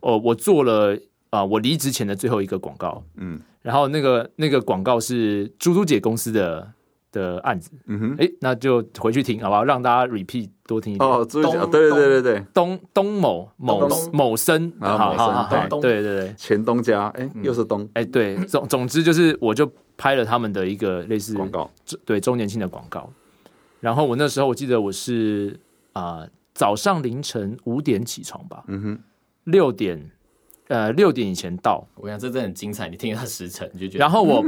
[0.00, 0.94] 哦，我做了
[1.30, 6.72] 啊、呃，我离职前的最后一个广告，嗯，然后那个那个广告是猪猪姐公司的
[7.12, 9.64] 的案子，嗯哼，哎，那就回去听好不好？
[9.64, 11.08] 让大家 repeat 多听一点。
[11.08, 19.70] 哦，对对对对对，东东某某某生，好好好，对对对，前东家，哎，又是东，哎，对，总总之就是我就。
[20.00, 21.68] 拍了他们的一个类似广告，
[22.04, 23.12] 对周年庆的广告。
[23.80, 25.58] 然后我那时候我记得我是
[25.92, 28.98] 啊、呃、早上凌晨五点起床吧，嗯哼，
[29.42, 30.08] 六点
[30.68, 31.84] 呃六点以前到。
[31.96, 33.98] 我想这真的很精彩，你听他时辰你就觉得。
[33.98, 34.40] 然后我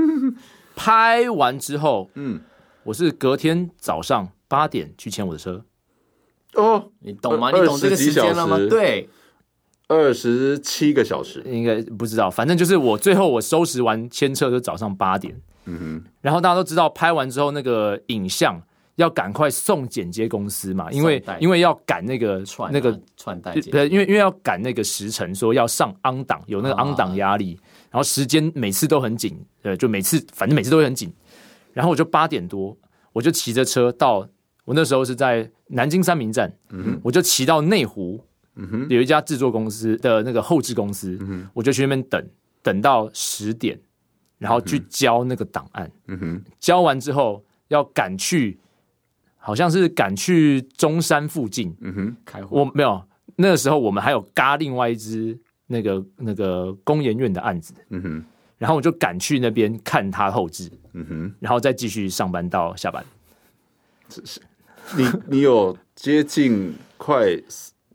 [0.83, 2.41] 拍完之后，嗯，
[2.85, 5.63] 我是隔天早上八点去牵我的车。
[6.55, 7.51] 哦，你懂吗？
[7.51, 8.57] 你懂这个时间了吗？
[8.71, 9.07] 对。
[9.89, 15.35] 二十七个小时，应该不知道，反正就是我最后我收拾完牵车就早上八点，
[15.67, 18.63] 嗯哼，然后大家都知道拍完之后那个影像
[18.95, 27.59] 要赶快送剪接公司嘛，因为因为要赶那个串那个串带，对，因为因为要赶那个时辰，说要上 on 档，有那个 on 档压力，
[27.91, 31.13] 然后时间每次都很紧，呃，就每次反正每次都会很紧，
[31.73, 32.77] 然后我就八点多
[33.13, 34.29] 我就骑着车到，
[34.65, 38.25] 我那时候是在南京三民站，嗯哼，我就骑到内湖。
[38.91, 42.29] 有一家制作公司的那个后置公司，嗯、哼我就去那边等，
[42.63, 43.81] 等到十点，
[44.37, 45.91] 然后去交那个档案。
[46.09, 48.61] 嗯、哼交完之后要赶去，
[49.39, 51.75] 好像是赶去中山附近。
[51.81, 53.03] 嗯哼，开会我没有，
[53.37, 55.39] 那个时候我们还有嘎另外一支
[55.71, 57.73] 那个那个工研院的案子。
[57.91, 58.25] 嗯哼，
[58.59, 60.69] 然后我就赶去那边看他后置。
[60.95, 63.05] 嗯哼，然后再继续上班到下班。
[64.09, 64.41] 是是，
[64.97, 67.39] 你你有接近快。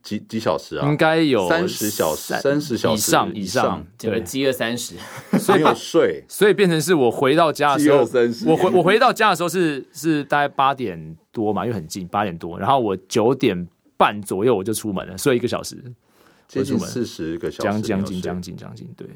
[0.06, 0.88] 几几小时啊？
[0.88, 4.94] 应该有三十小时，三十小时以上以上，对，饥饿三十，
[5.52, 8.08] 没有睡，所以变成是我回到家的时候，
[8.46, 15.76] 我回我回到家的时候是是大概八点多嘛，因为很近，八点多，然后我九点半左右我就出门了，睡一个小时，
[16.48, 19.08] 接近四十个小时，将将近将近将近，对，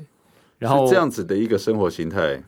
[0.58, 2.42] 然后这样子的一个生活形态，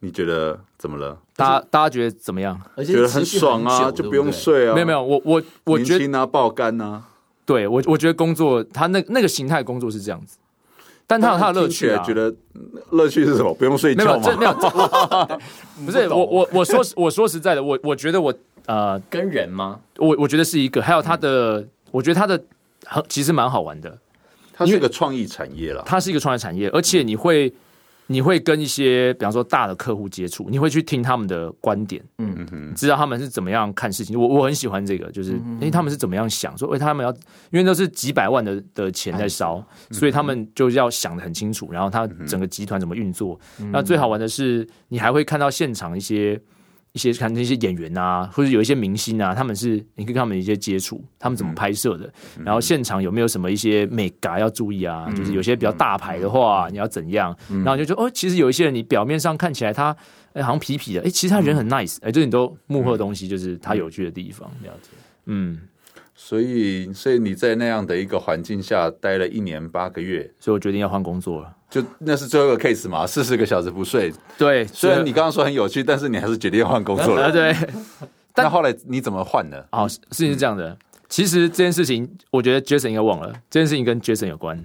[0.00, 1.18] 你觉得怎么了？
[1.36, 2.60] 大家大家觉得怎么样？
[2.86, 4.74] 觉得很爽啊，就不用睡啊？
[4.74, 7.04] 没有没有，我我我觉得啊，爆肝啊。
[7.44, 10.38] 对我，我觉得工作他那那个形态工作是这样子，
[11.08, 12.02] 但他有他的乐趣啊。
[12.04, 12.32] 觉得
[12.90, 13.52] 乐趣是什么？
[13.52, 14.36] 不用睡觉吗？
[14.38, 14.54] 没有，
[15.84, 18.32] 不是我我我说我说实在的，我我觉得我
[18.66, 19.80] 呃跟人吗？
[19.98, 22.40] 我我觉得是一个，还有他的，我觉得他的
[22.86, 23.98] 很其实蛮好玩的。
[24.52, 27.52] 它是一个创意产业了，它是一个创意产业，而且你会。
[28.08, 34.20] 你会跟一些，比方说大的客户接触，你会去听他们的观点，嗯嗯，知道他们是怎么样看事情。
[34.20, 37.10] 我我很喜欢这个，就是因为他们是怎么样想，说，哎，他们要，
[37.50, 43.38] 因为都是几百万的的钱在烧，所以他们就要想的很清楚，然后他整个集团怎么运作。
[43.70, 46.38] 那最好玩的是，你还会看到现场一些。
[46.92, 52.06] 一些看那些演员啊，或者有一些明星啊，他们是你可以跟他们一些接触，他们怎么拍摄的，
[52.38, 55.06] 嗯、然后现场有没有什么一些美嘎要注意啊？
[55.08, 57.36] 嗯、就是有些比较大牌的话，嗯、你要怎样？
[57.50, 59.96] 嗯、然后就说哦，其实有一些人，你表面上看起来他
[60.34, 64.48] 哎好像痞痞的，哎，其实他人很 nice，哎，这你都幕后的东西，就是他有趣的地方。
[64.62, 64.90] 了解，
[65.26, 65.60] 嗯。
[66.14, 71.56] 所以，所以你在那样的一个环境下待了一年八个月，所以我决定要换工作了。
[71.72, 74.12] 就那是最后一个 case 嘛，四十个小时不睡。
[74.36, 77.32] 对，虽然你刚刚说很有趣，但是你还是决定要换工作了。
[77.32, 77.56] 对。
[78.34, 79.66] 但后来你怎么换的？
[79.72, 80.68] 哦，事情是这样的。
[80.68, 80.76] 嗯、
[81.08, 83.32] 其实这件事情，我觉得 Jason 应该忘了。
[83.50, 84.62] 这件事情跟 Jason 有关，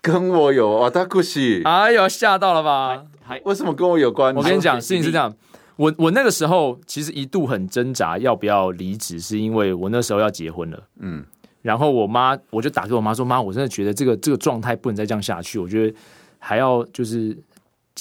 [0.00, 1.60] 跟我有啊，大故事。
[1.64, 3.04] 哎呦，吓到了吧？
[3.22, 4.34] 还为什么跟我有关？
[4.34, 5.34] 我跟你讲，事情是这样。
[5.76, 10.82] 我我那个时候其实一度很挣扎要不要离职，是因为我那时候要结婚了。
[11.00, 11.24] 嗯，
[11.68, 15.94] 然后我妈我就打给我妈说：“妈，我真的觉得这个这个状态不能再这样下去，我觉得
[16.38, 17.36] 还要就是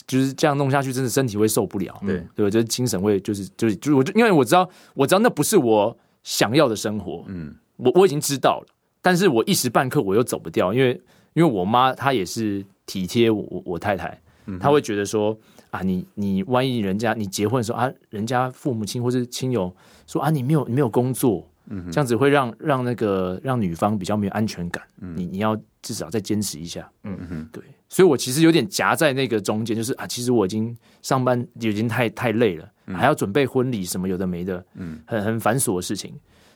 [0.08, 1.94] 就是这样弄下去，真的身体会受不了。
[2.06, 7.26] 对对，我觉得精神会就是就是就是我就因为我知道我知道那不是我想要的生活。
[7.28, 8.68] 嗯，我我已经知道了，
[9.02, 10.94] 但是我一时半刻我又走不掉，因为
[11.34, 14.18] 因为我妈她也是体贴我我我太太，
[14.62, 15.38] 她会觉得说。
[15.70, 19.70] 啊，你你万一人家你结婚的时候啊，人家父母亲或是亲友
[20.08, 21.46] 说啊，你没有你没有工作，
[21.92, 36.14] 这样子会让让那个让女方比较没有安全感，嗯，你你要至少再坚持一下，嗯嗯，对，所以我其实有点夹在那个中间，就是啊，其实我已经上班已经太太累了，嗯、还要准备婚礼什么有的没的，嗯，很很繁琐的事情，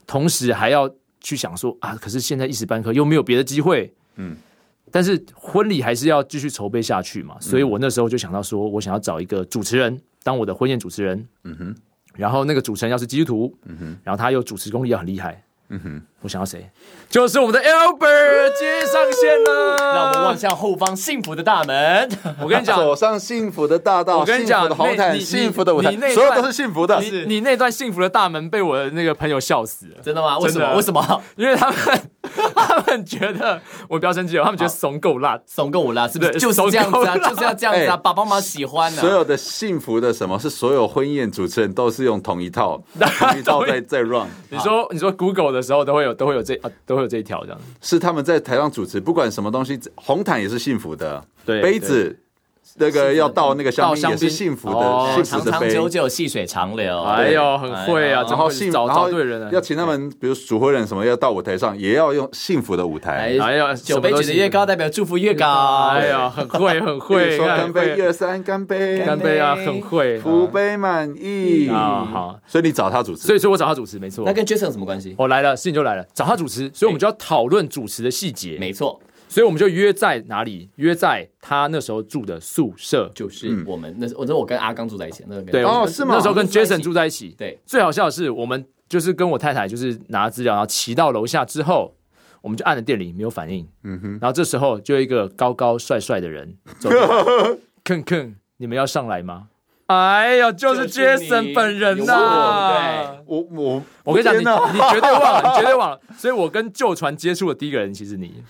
[0.07, 0.89] 同时还要
[1.20, 4.36] 去想说啊，可是现在一时半刻又没有别的机会，嗯。
[4.93, 11.26] 但是婚礼还是要继续筹备下去嘛，所以我那时候就想到说，我想要找一个主持人当我的婚宴主持人。
[11.45, 11.76] 嗯哼，
[12.22, 15.44] 然后那个主持人要是基督徒，嗯哼，然后他又主持功力也很厉害，
[15.74, 16.70] 嗯哼，我想要谁？
[17.10, 19.78] 就是我们的 Albert 接上线了。
[19.94, 22.10] 让我们望向后方幸福的大门。
[22.42, 24.20] 我跟你讲，走上幸福的大道。
[24.20, 27.00] 我跟你讲，红毯，幸福的舞台，所有都是幸福的。
[27.00, 29.98] 你你那段幸福的大门被我的那个朋友笑死了。
[30.04, 30.38] 真的吗？
[30.40, 30.76] 为什么？
[30.76, 31.22] 为什么？
[31.38, 31.78] 因为他们
[32.56, 33.60] 他们觉得
[33.90, 36.32] 我不要生气哦，他们觉得怂够辣，怂够辣，是不是？
[36.40, 39.02] 就是这样子啊，就是要这样子啊，爸爸妈妈喜欢的。
[39.02, 42.82] 所有的幸福的什么是所有婚宴主持人都是用同一套，
[43.20, 44.28] 同一套在在 run。
[44.50, 47.59] 你说你说 Google 的时候都会有都会有这啊都会有这一条这样。
[47.82, 52.18] 是他们在台上主持，不管什么东西，红毯也是幸福的，对，杯子。
[52.76, 57.02] 那个要到那个香槟也是幸福的，幸福的杯，长长久久，细水长流。
[57.04, 58.24] 哎呦，很会啊！
[58.28, 63.38] 然后幸，然后对人，要请他们，比如主婚人什么要到舞台上，也要用幸福的舞台。
[63.40, 65.90] 哎呀，酒杯举得越高，代表祝福越高。
[65.90, 67.38] 哎呀，很会，很会。
[67.38, 69.56] 说干杯，一二三，干杯，干杯啊！
[69.56, 72.08] 很会，福杯满溢啊！
[72.12, 74.24] 好，所以你找他主持，所以说我找他主持，没错。
[74.26, 75.16] 那跟 Jason 有什么关系？
[75.18, 78.58] 我来了，事情就来了，找他主持，所以我们就要讨论主持的细节。
[78.60, 79.00] 没错。
[79.32, 80.70] 所以我们就约在哪里？
[80.76, 86.16] 约在他那时候住的宿舍，就是我们那时，我那我跟阿刚住在一起，那个对哦，是吗？
[86.16, 87.34] 那时候跟 Jason 住在一起。
[87.38, 91.96] 对，最好笑的是，我们就是跟我太太就是拿资料，然后骑到楼下之后，
[92.42, 93.66] 我们就按了电铃，没有反应。
[93.84, 96.90] 嗯哼，然后这时候就一个高高帅帅的人走
[97.86, 99.48] 坑坑，你们要上来吗？
[99.86, 103.16] 哎呀，就是 Jason 本人呐！
[103.16, 104.40] 对，我我我跟你讲，你
[104.74, 106.02] 你绝对忘了，你绝对忘了。
[106.18, 108.44] 所以我跟旧船接触的第一个人，其实你。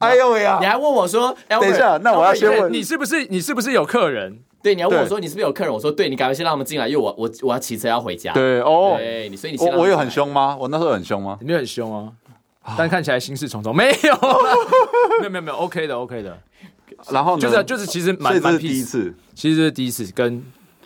[0.06, 0.56] 哎呦喂呀！
[0.60, 4.38] 你还问我说，等一下，那我要先问你是不是你是不是有客人？
[4.62, 5.72] 对，你要问我说你是不是有客人？
[5.72, 8.32] 我说对，你赶快先让他们进来，因为我我我要骑车要回家。
[8.32, 10.56] 对哦，对，你所以你我我有很凶吗？
[10.58, 11.36] 我那时候很凶吗？
[11.40, 12.10] 你没有很凶啊，
[12.78, 13.76] 但看起来心事重重。
[13.76, 14.14] 没有，
[15.20, 16.38] 没有没有没有，OK 的 OK 的。
[17.10, 20.42] 然后就是就是其实蛮蛮第一次，其实是第一次跟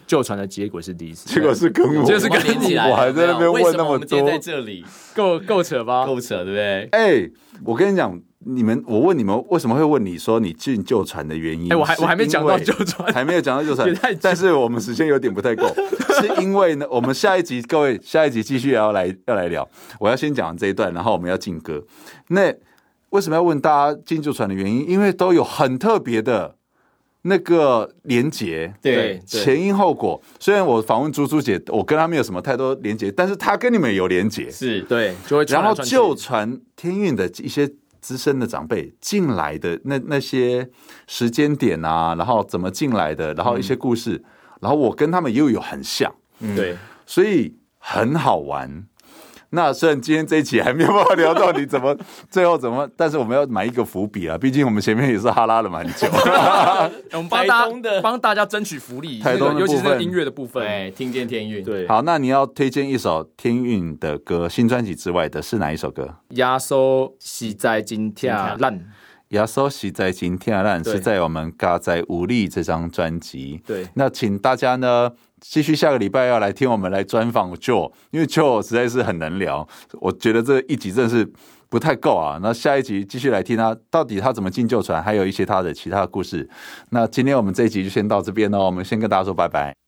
[0.08, 4.22] 旧船的结果是第一次，结果是跟我，就是跟你，我还在那边问那么多。
[4.22, 4.84] 在这里
[5.14, 6.04] 够够扯吧？
[6.04, 6.88] 够扯，对不对？
[6.92, 7.30] 哎，
[7.64, 8.20] 我跟你讲。
[8.46, 11.72] 你们，我问你们为什么会问你说你进旧船的原因？
[11.72, 13.88] 哎，我还我还没讲到旧船，还没有讲到旧船，
[14.20, 15.66] 但是我们时间有点不太够，
[16.20, 19.66] 是因为呢，我们下一集各位下一集继续要来要来聊，
[19.98, 21.82] 我要先讲这一段，然后我们要进歌。
[22.28, 22.52] 那
[23.10, 24.88] 为什么要问大家进旧船的原因？
[24.88, 26.56] 因为都有很特别的
[27.22, 30.20] 那个连结，对前因后果。
[30.38, 37.70] 虽然我访问猪猪姐，我跟她没有什么太多连结，但是她跟你们有连结，是对，就会然后旧船天运的一些。
[38.04, 40.68] 资深的长辈进来的那那些
[41.06, 44.24] 时间点啊，然后怎么进来的，然后一些故事，嗯、
[44.60, 46.14] 然后我跟他们又有很像，
[46.54, 46.76] 对，
[47.06, 48.84] 所以很好玩。
[49.54, 51.96] 那虽然今天这一期还没有办法聊到你怎么
[52.28, 56.06] 最后怎么，但是我们要埋一个伏笔啊，毕竟我们前面也是哈拉了蛮久。
[57.12, 61.64] 我们帮大家帮大家争取福利，台东尤其是音乐的部分，哎，听见天韵。
[61.64, 66.16] 对，好，那你要推荐一首天韵的歌，新专辑之外的是哪一首歌？
[66.30, 68.84] 压缩实在今天烂，
[69.28, 73.62] 压缩实在今天烂是在我们《嘎在无力》这张专辑。
[73.66, 75.12] 对，那请大家呢。
[75.46, 79.68] 继续下个礼拜要来听我们来专访 Joe，因为 Joe 实在是很能聊，
[80.00, 81.30] 我觉得这一集真的是
[81.68, 82.38] 不太够啊。
[82.42, 86.48] 那下一集继续来听他到底他怎么进旧船，还有一些他的其他故事。
[86.90, 89.83] 那今天我们这一集就先到这边哦，我们先跟大家说拜拜。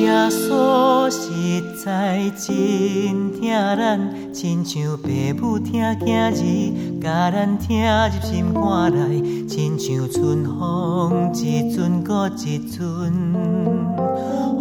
[0.00, 3.42] 耶稣实在真疼
[3.76, 7.76] 咱，亲像父母疼囝儿，甲咱疼
[8.08, 13.12] 入心肝内，亲像春风一阵过一阵，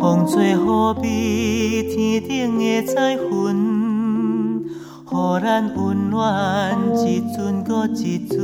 [0.02, 4.66] 风吹雨比天顶的彩云，
[5.10, 8.38] 予咱温暖一阵过一阵。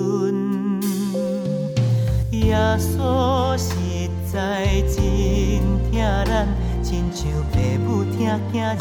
[2.32, 3.74] 耶稣实
[4.32, 4.96] 在真
[5.92, 6.48] 疼咱。
[6.86, 8.14] 亲像父母疼
[8.54, 8.78] 囝儿，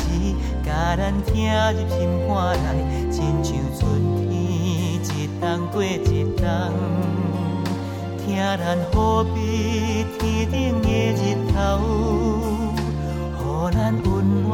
[0.62, 1.32] 甲咱疼
[1.72, 1.96] 入心
[2.28, 2.68] 肝内，
[3.11, 3.80] 亲像春
[4.28, 4.30] 天
[5.00, 5.42] 一冬
[5.72, 6.44] 过一冬，
[8.18, 8.22] 疼
[8.59, 10.52] 咱好比天顶
[10.82, 10.86] 的
[11.16, 11.57] 日头，
[13.40, 13.42] 予
[13.72, 13.74] 咱
[14.05, 14.52] 温暖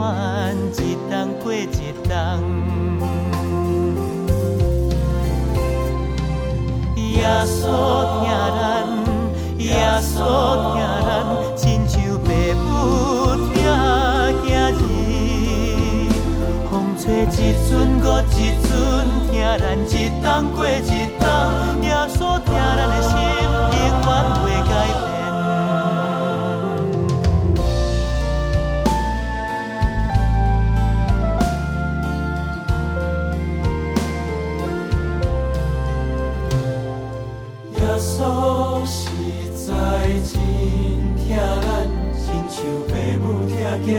[0.79, 0.81] 一
[1.11, 2.09] 冬过一冬。
[6.97, 8.23] 耶稣疼
[8.55, 8.63] 咱，
[9.59, 11.59] 耶稣疼咱，
[17.11, 17.35] 过一
[17.69, 18.71] 阵，过一阵，
[19.27, 19.93] 疼咱一
[20.23, 20.71] 冬，过一
[21.19, 21.27] 冬。
[21.83, 23.11] 耶稣疼咱的心，
[23.43, 25.03] 永远袂改变。
[37.75, 38.15] 耶稣
[38.81, 39.69] 疼咱，
[42.15, 42.57] 亲像
[42.87, 43.89] 父母疼子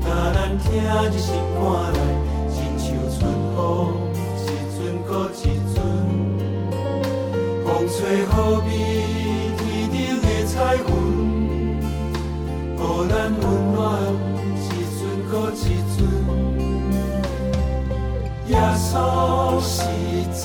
[0.00, 0.64] 教咱疼
[1.10, 1.49] 就。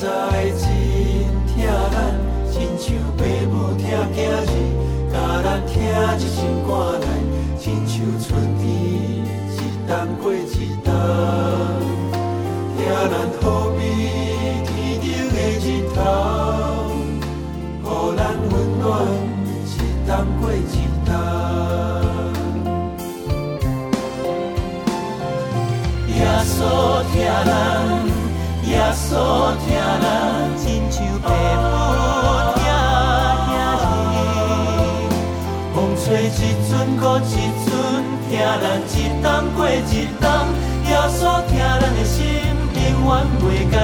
[0.06, 0.10] 在
[0.52, 0.62] 真
[1.50, 1.58] 疼
[1.90, 1.94] 咱，
[2.52, 3.82] 亲像父母疼
[4.14, 4.38] 囝儿，
[5.10, 7.04] 甲咱听入心肝内。
[7.58, 7.92] 亲像
[8.22, 8.24] 春
[8.56, 8.62] 天
[9.50, 9.52] 一
[9.88, 9.90] 冬
[10.22, 10.46] 过一
[10.84, 10.88] 冬，
[12.76, 12.78] 疼
[13.10, 13.44] 咱好
[13.74, 13.78] 比
[14.62, 14.70] 天
[15.02, 15.04] 顶
[15.34, 15.98] 的日头，
[17.82, 17.84] 予
[18.16, 18.20] 咱
[18.52, 18.86] 温暖
[19.66, 19.74] 一
[20.06, 20.08] 冬
[20.40, 20.54] 过一
[21.04, 21.10] 冬。
[26.14, 26.54] 耶稣
[27.10, 27.12] 疼
[27.44, 27.50] 咱，
[28.70, 29.10] 耶稣
[29.86, 30.04] 疼咱，
[30.58, 31.64] 亲像父母
[32.54, 32.66] 疼囝
[33.54, 33.62] 儿，
[35.74, 36.36] 风吹一
[36.68, 37.22] 阵过一
[37.64, 37.70] 阵。
[38.28, 40.26] 听人一冬过一冬，
[40.88, 42.18] 耶稣听咱的心，
[42.74, 43.10] 永远
[43.40, 43.74] 袂改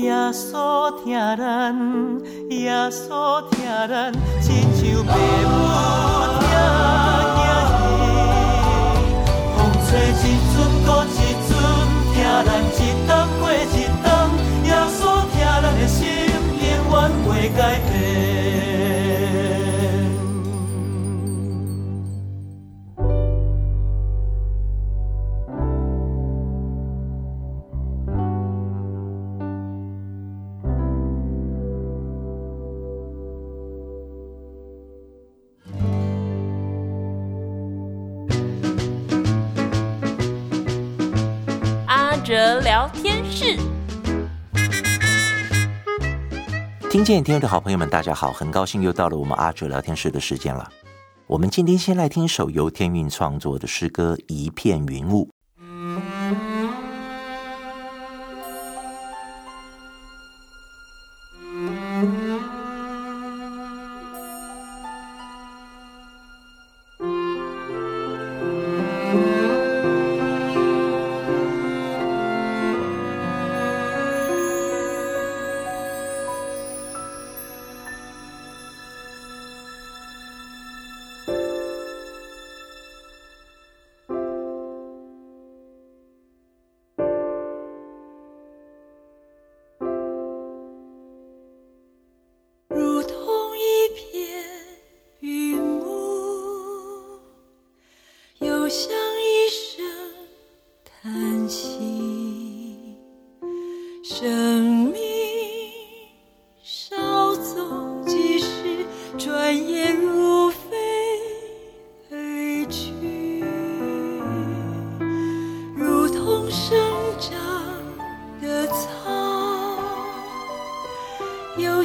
[0.00, 1.44] 耶稣疼咱，
[2.48, 3.52] 耶稣疼
[3.88, 5.54] 咱，亲像父母
[6.40, 7.52] 疼囝儿。
[9.56, 11.52] 风吹一阵过一阵，
[12.14, 14.08] 听咱一冬过一冬，
[14.64, 14.98] 耶稣
[15.30, 15.98] 疼咱的心，
[16.60, 16.94] 永远
[17.26, 18.29] 袂改变。
[42.80, 43.58] 聊天室，
[46.88, 50.66] 听见天的好朋友们，大家好，很高兴又到了我们阿哲聊天室的时间了。
[51.26, 55.28] 我们今天先来听一首由天韵创作的诗歌《一片云雾》。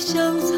[0.06, 0.55] 相思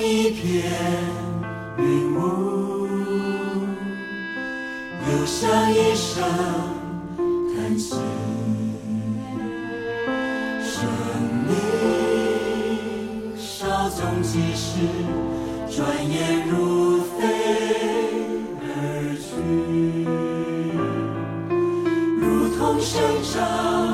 [0.00, 0.64] 一片
[1.78, 2.86] 云雾，
[5.10, 6.22] 又像一声
[7.54, 7.96] 叹息。
[10.62, 10.72] 生
[11.46, 11.52] 命
[13.36, 14.64] 稍纵即逝，
[15.70, 15.76] 转
[16.08, 16.52] 眼如
[17.02, 17.12] 飞
[18.60, 18.62] 而
[19.20, 19.24] 去，
[22.20, 22.22] 如
[22.56, 22.92] 同生
[23.32, 23.93] 长。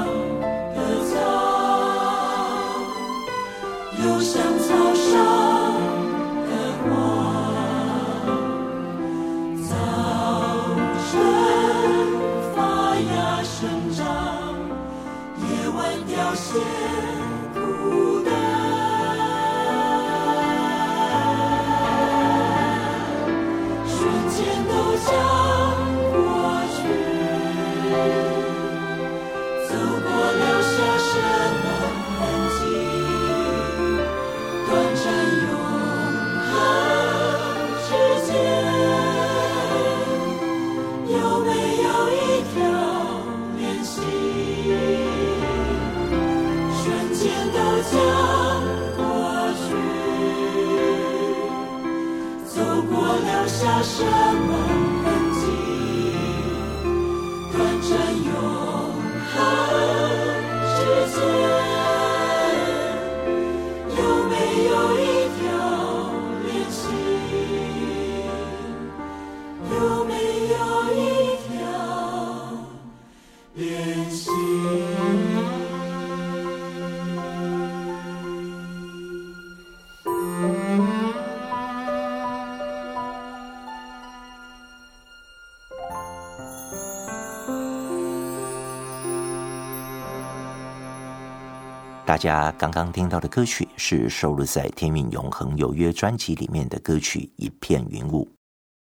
[92.10, 98.24] 大家刚刚听到的歌曲是收录在《天命永恒有约》专辑里面的歌曲《一片云雾》。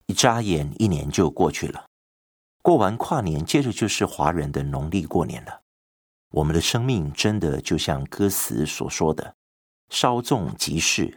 [0.06, 1.86] 一眨眼，一年就过去了。
[2.62, 5.60] 过完跨年，接着就是华人的农历过年了。
[6.32, 9.32] 我们的生命真的就像歌词所说的，
[9.90, 11.16] 稍纵即逝，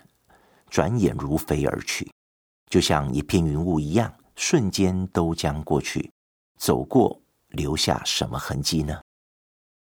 [0.69, 2.07] 转眼如飞而去，
[2.69, 6.11] 就像一片云雾一样，瞬间都将过去。
[6.59, 9.01] 走过，留下什么痕迹呢？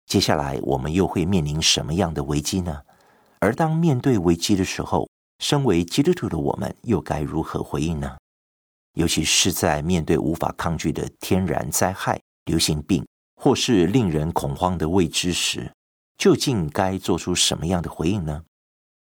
[0.07, 2.83] 接下来我们又会面临什么样的危机呢？
[3.41, 8.17] 而当面对危机的时候，身为基督徒的我们又该如何回应呢？
[8.95, 15.73] 尤其是在面对无法抗拒的天然灾害、流行病，或是令人恐慌的未知时，
[16.19, 18.43] 究竟该做出什么样的回应呢？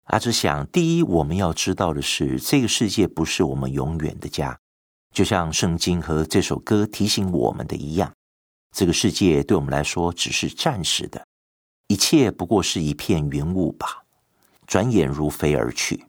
[0.07, 4.59] 阿哲想，第一，我们要知道的是，这个世界不是我们永远的家，
[5.14, 8.12] 就像圣经和这首歌提醒我们的一样。
[8.79, 11.26] 这个世界对我们来说只是暂时的，
[11.89, 14.05] 一切不过是一片云雾吧，
[14.68, 16.05] 转眼如飞而去。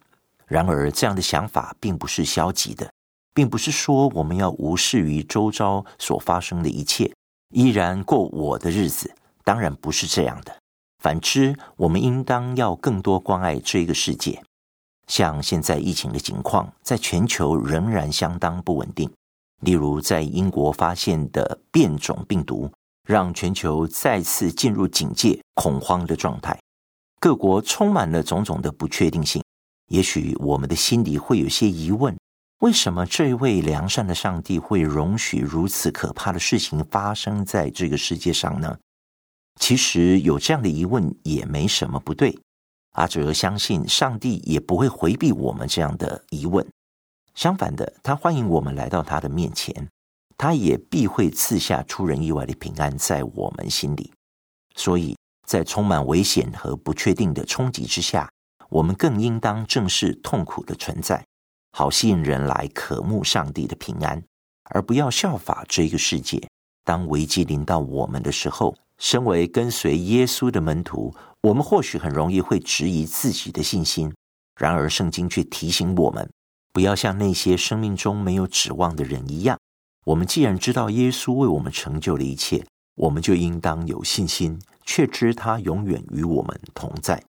[0.45, 2.87] 然而，这样的想法并不是消极的，
[3.33, 7.11] 并不是说我们要无视于周遭所发生的一切，
[7.55, 9.11] 依然过我的日子。
[9.43, 10.55] 当然不是这样的。
[10.99, 14.39] 反之，我们应当要更多关爱这个世界。
[15.07, 19.09] 像现在疫情的情况，在全球仍然相当不稳定。
[19.61, 22.71] 例如，在英国发现的变种病毒，
[23.07, 26.57] 让全球再次进入警戒、恐慌的状态。
[27.19, 29.43] 各国充满了种种的不确定性。
[29.91, 32.15] 也许我们的心里会有些疑问：
[32.59, 38.77] 为什么这位良善的上帝会容许如此可怕的事情发生在这个世界上呢？
[39.59, 42.39] 其实有这样的疑问也没什么不对。
[42.91, 46.65] 阿哲相信，上帝也不会回避我们这样的疑问。
[47.39, 49.87] 相反的，他欢迎我们来到他的面前，
[50.37, 54.11] 他也必会赐下出人意外的平安在我们心里。
[54.75, 55.15] 所以
[55.47, 58.29] 在充满危险和不确定的冲击之下，
[58.67, 61.25] 我们更应当正视痛苦的存在，
[61.71, 64.21] 好吸引人来渴慕上帝的平安，
[64.71, 66.45] 而不要效法这个世界。
[66.83, 74.13] 当危机临到我们的时候，身为跟随耶稣的门徒，我们或许很容易会质疑自己的信心。
[74.59, 76.29] 然而，圣经却提醒我们。
[76.71, 79.57] 不要像那些生命中没有指望的人一样。
[80.05, 82.65] 我们既然知道耶稣为我们成就了一切，
[82.95, 87.23] 我们就应当有信心，确知他永远与我们同在。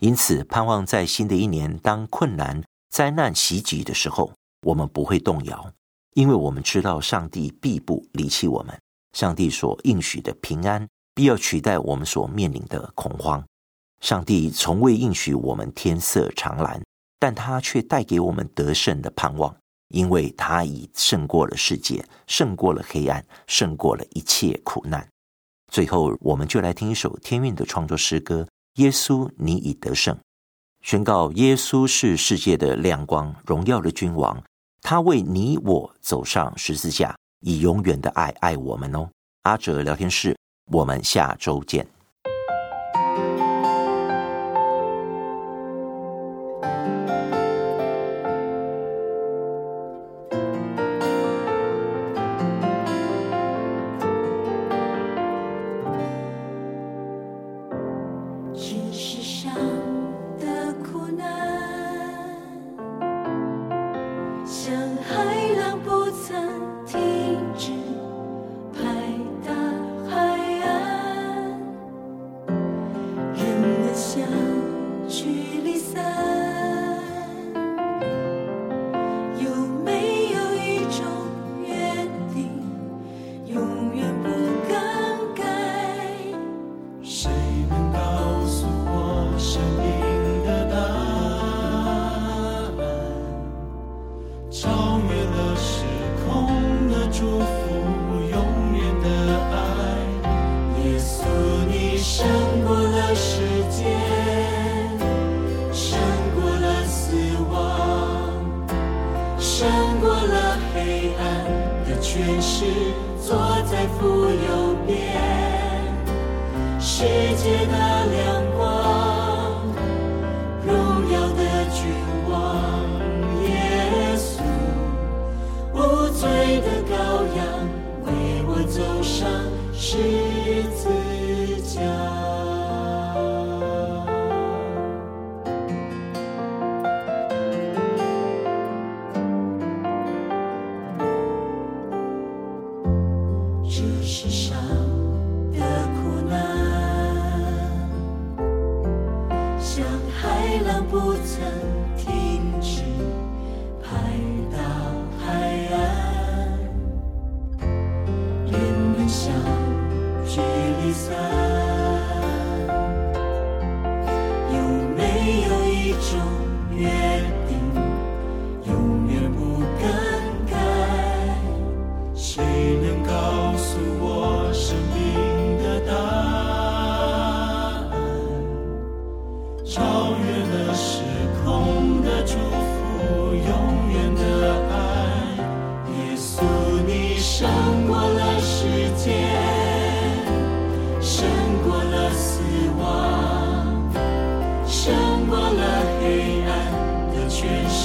[0.00, 4.32] 因此，盼望在新的一年，当困难、灾难袭击的时候，
[4.62, 5.72] 我们不会动摇，
[6.14, 8.78] 因为我们知道上帝必不离弃我们。
[9.12, 13.44] 上帝所应许的平安，必要取代我们所面临的恐慌。
[14.00, 16.80] 上帝从未应许我们天色常蓝。
[17.18, 19.54] 但他却带给我们得胜的盼望，
[19.88, 25.06] 因为他已胜过了世界，胜过了黑暗，胜过了一切苦难。
[25.70, 28.46] 最后，我们就来听一首天韵的创作诗歌：
[28.76, 30.16] 耶稣，你已得胜，
[30.82, 34.42] 宣告耶稣是世界的亮光，荣耀的君王。
[34.80, 39.08] 他为你我走上十字架，以永远的爱爱我们哦。
[39.42, 40.36] 阿哲聊天室，
[40.70, 41.86] 我们下周见。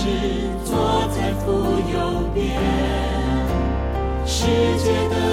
[0.04, 0.10] 是
[0.66, 1.54] 坐在父
[1.90, 2.60] 右边，
[4.26, 4.46] 世
[4.78, 5.33] 界的。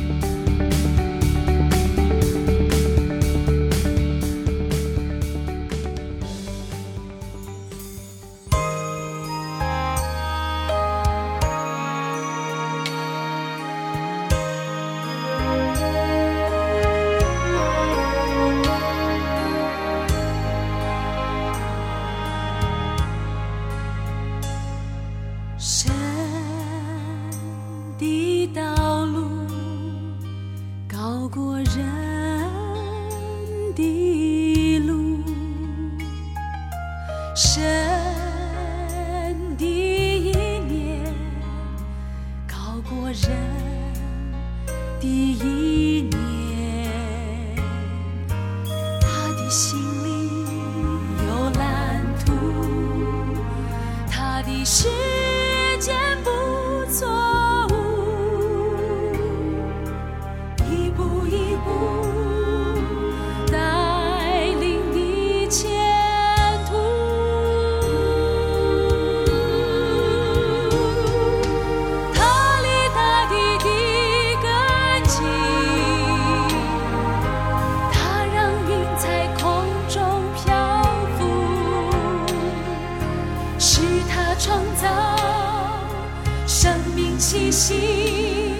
[87.51, 88.55] 心，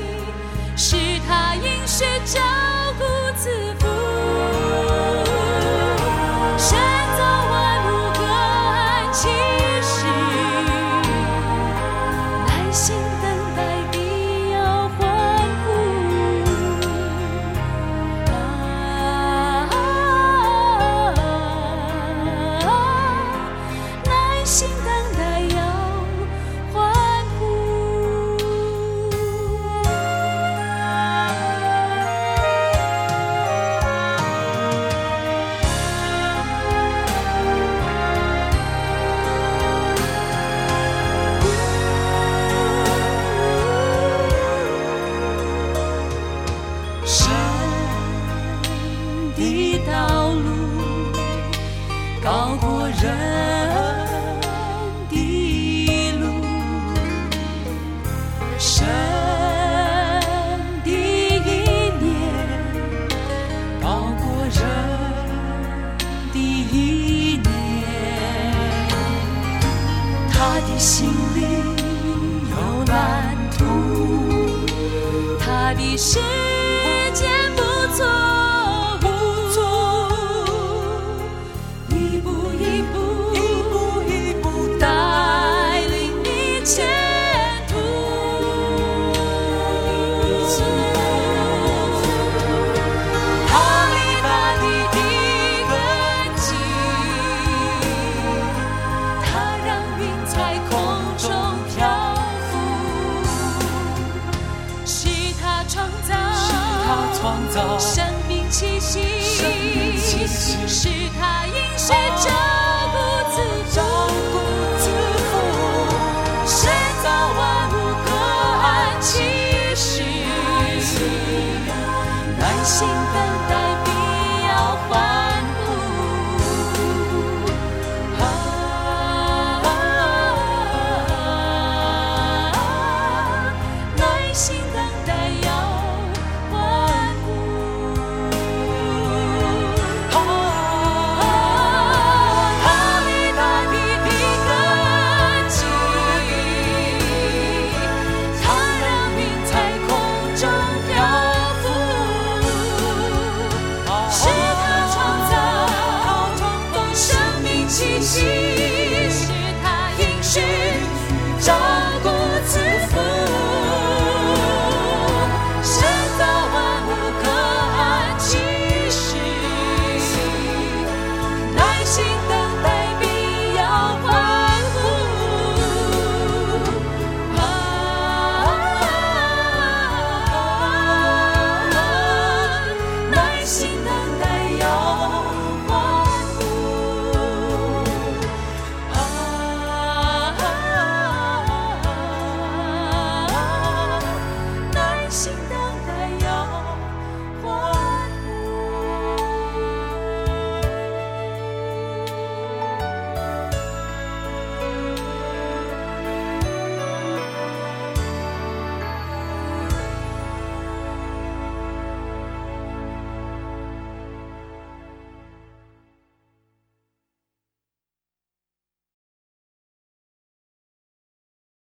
[0.75, 2.70] 是他应许着。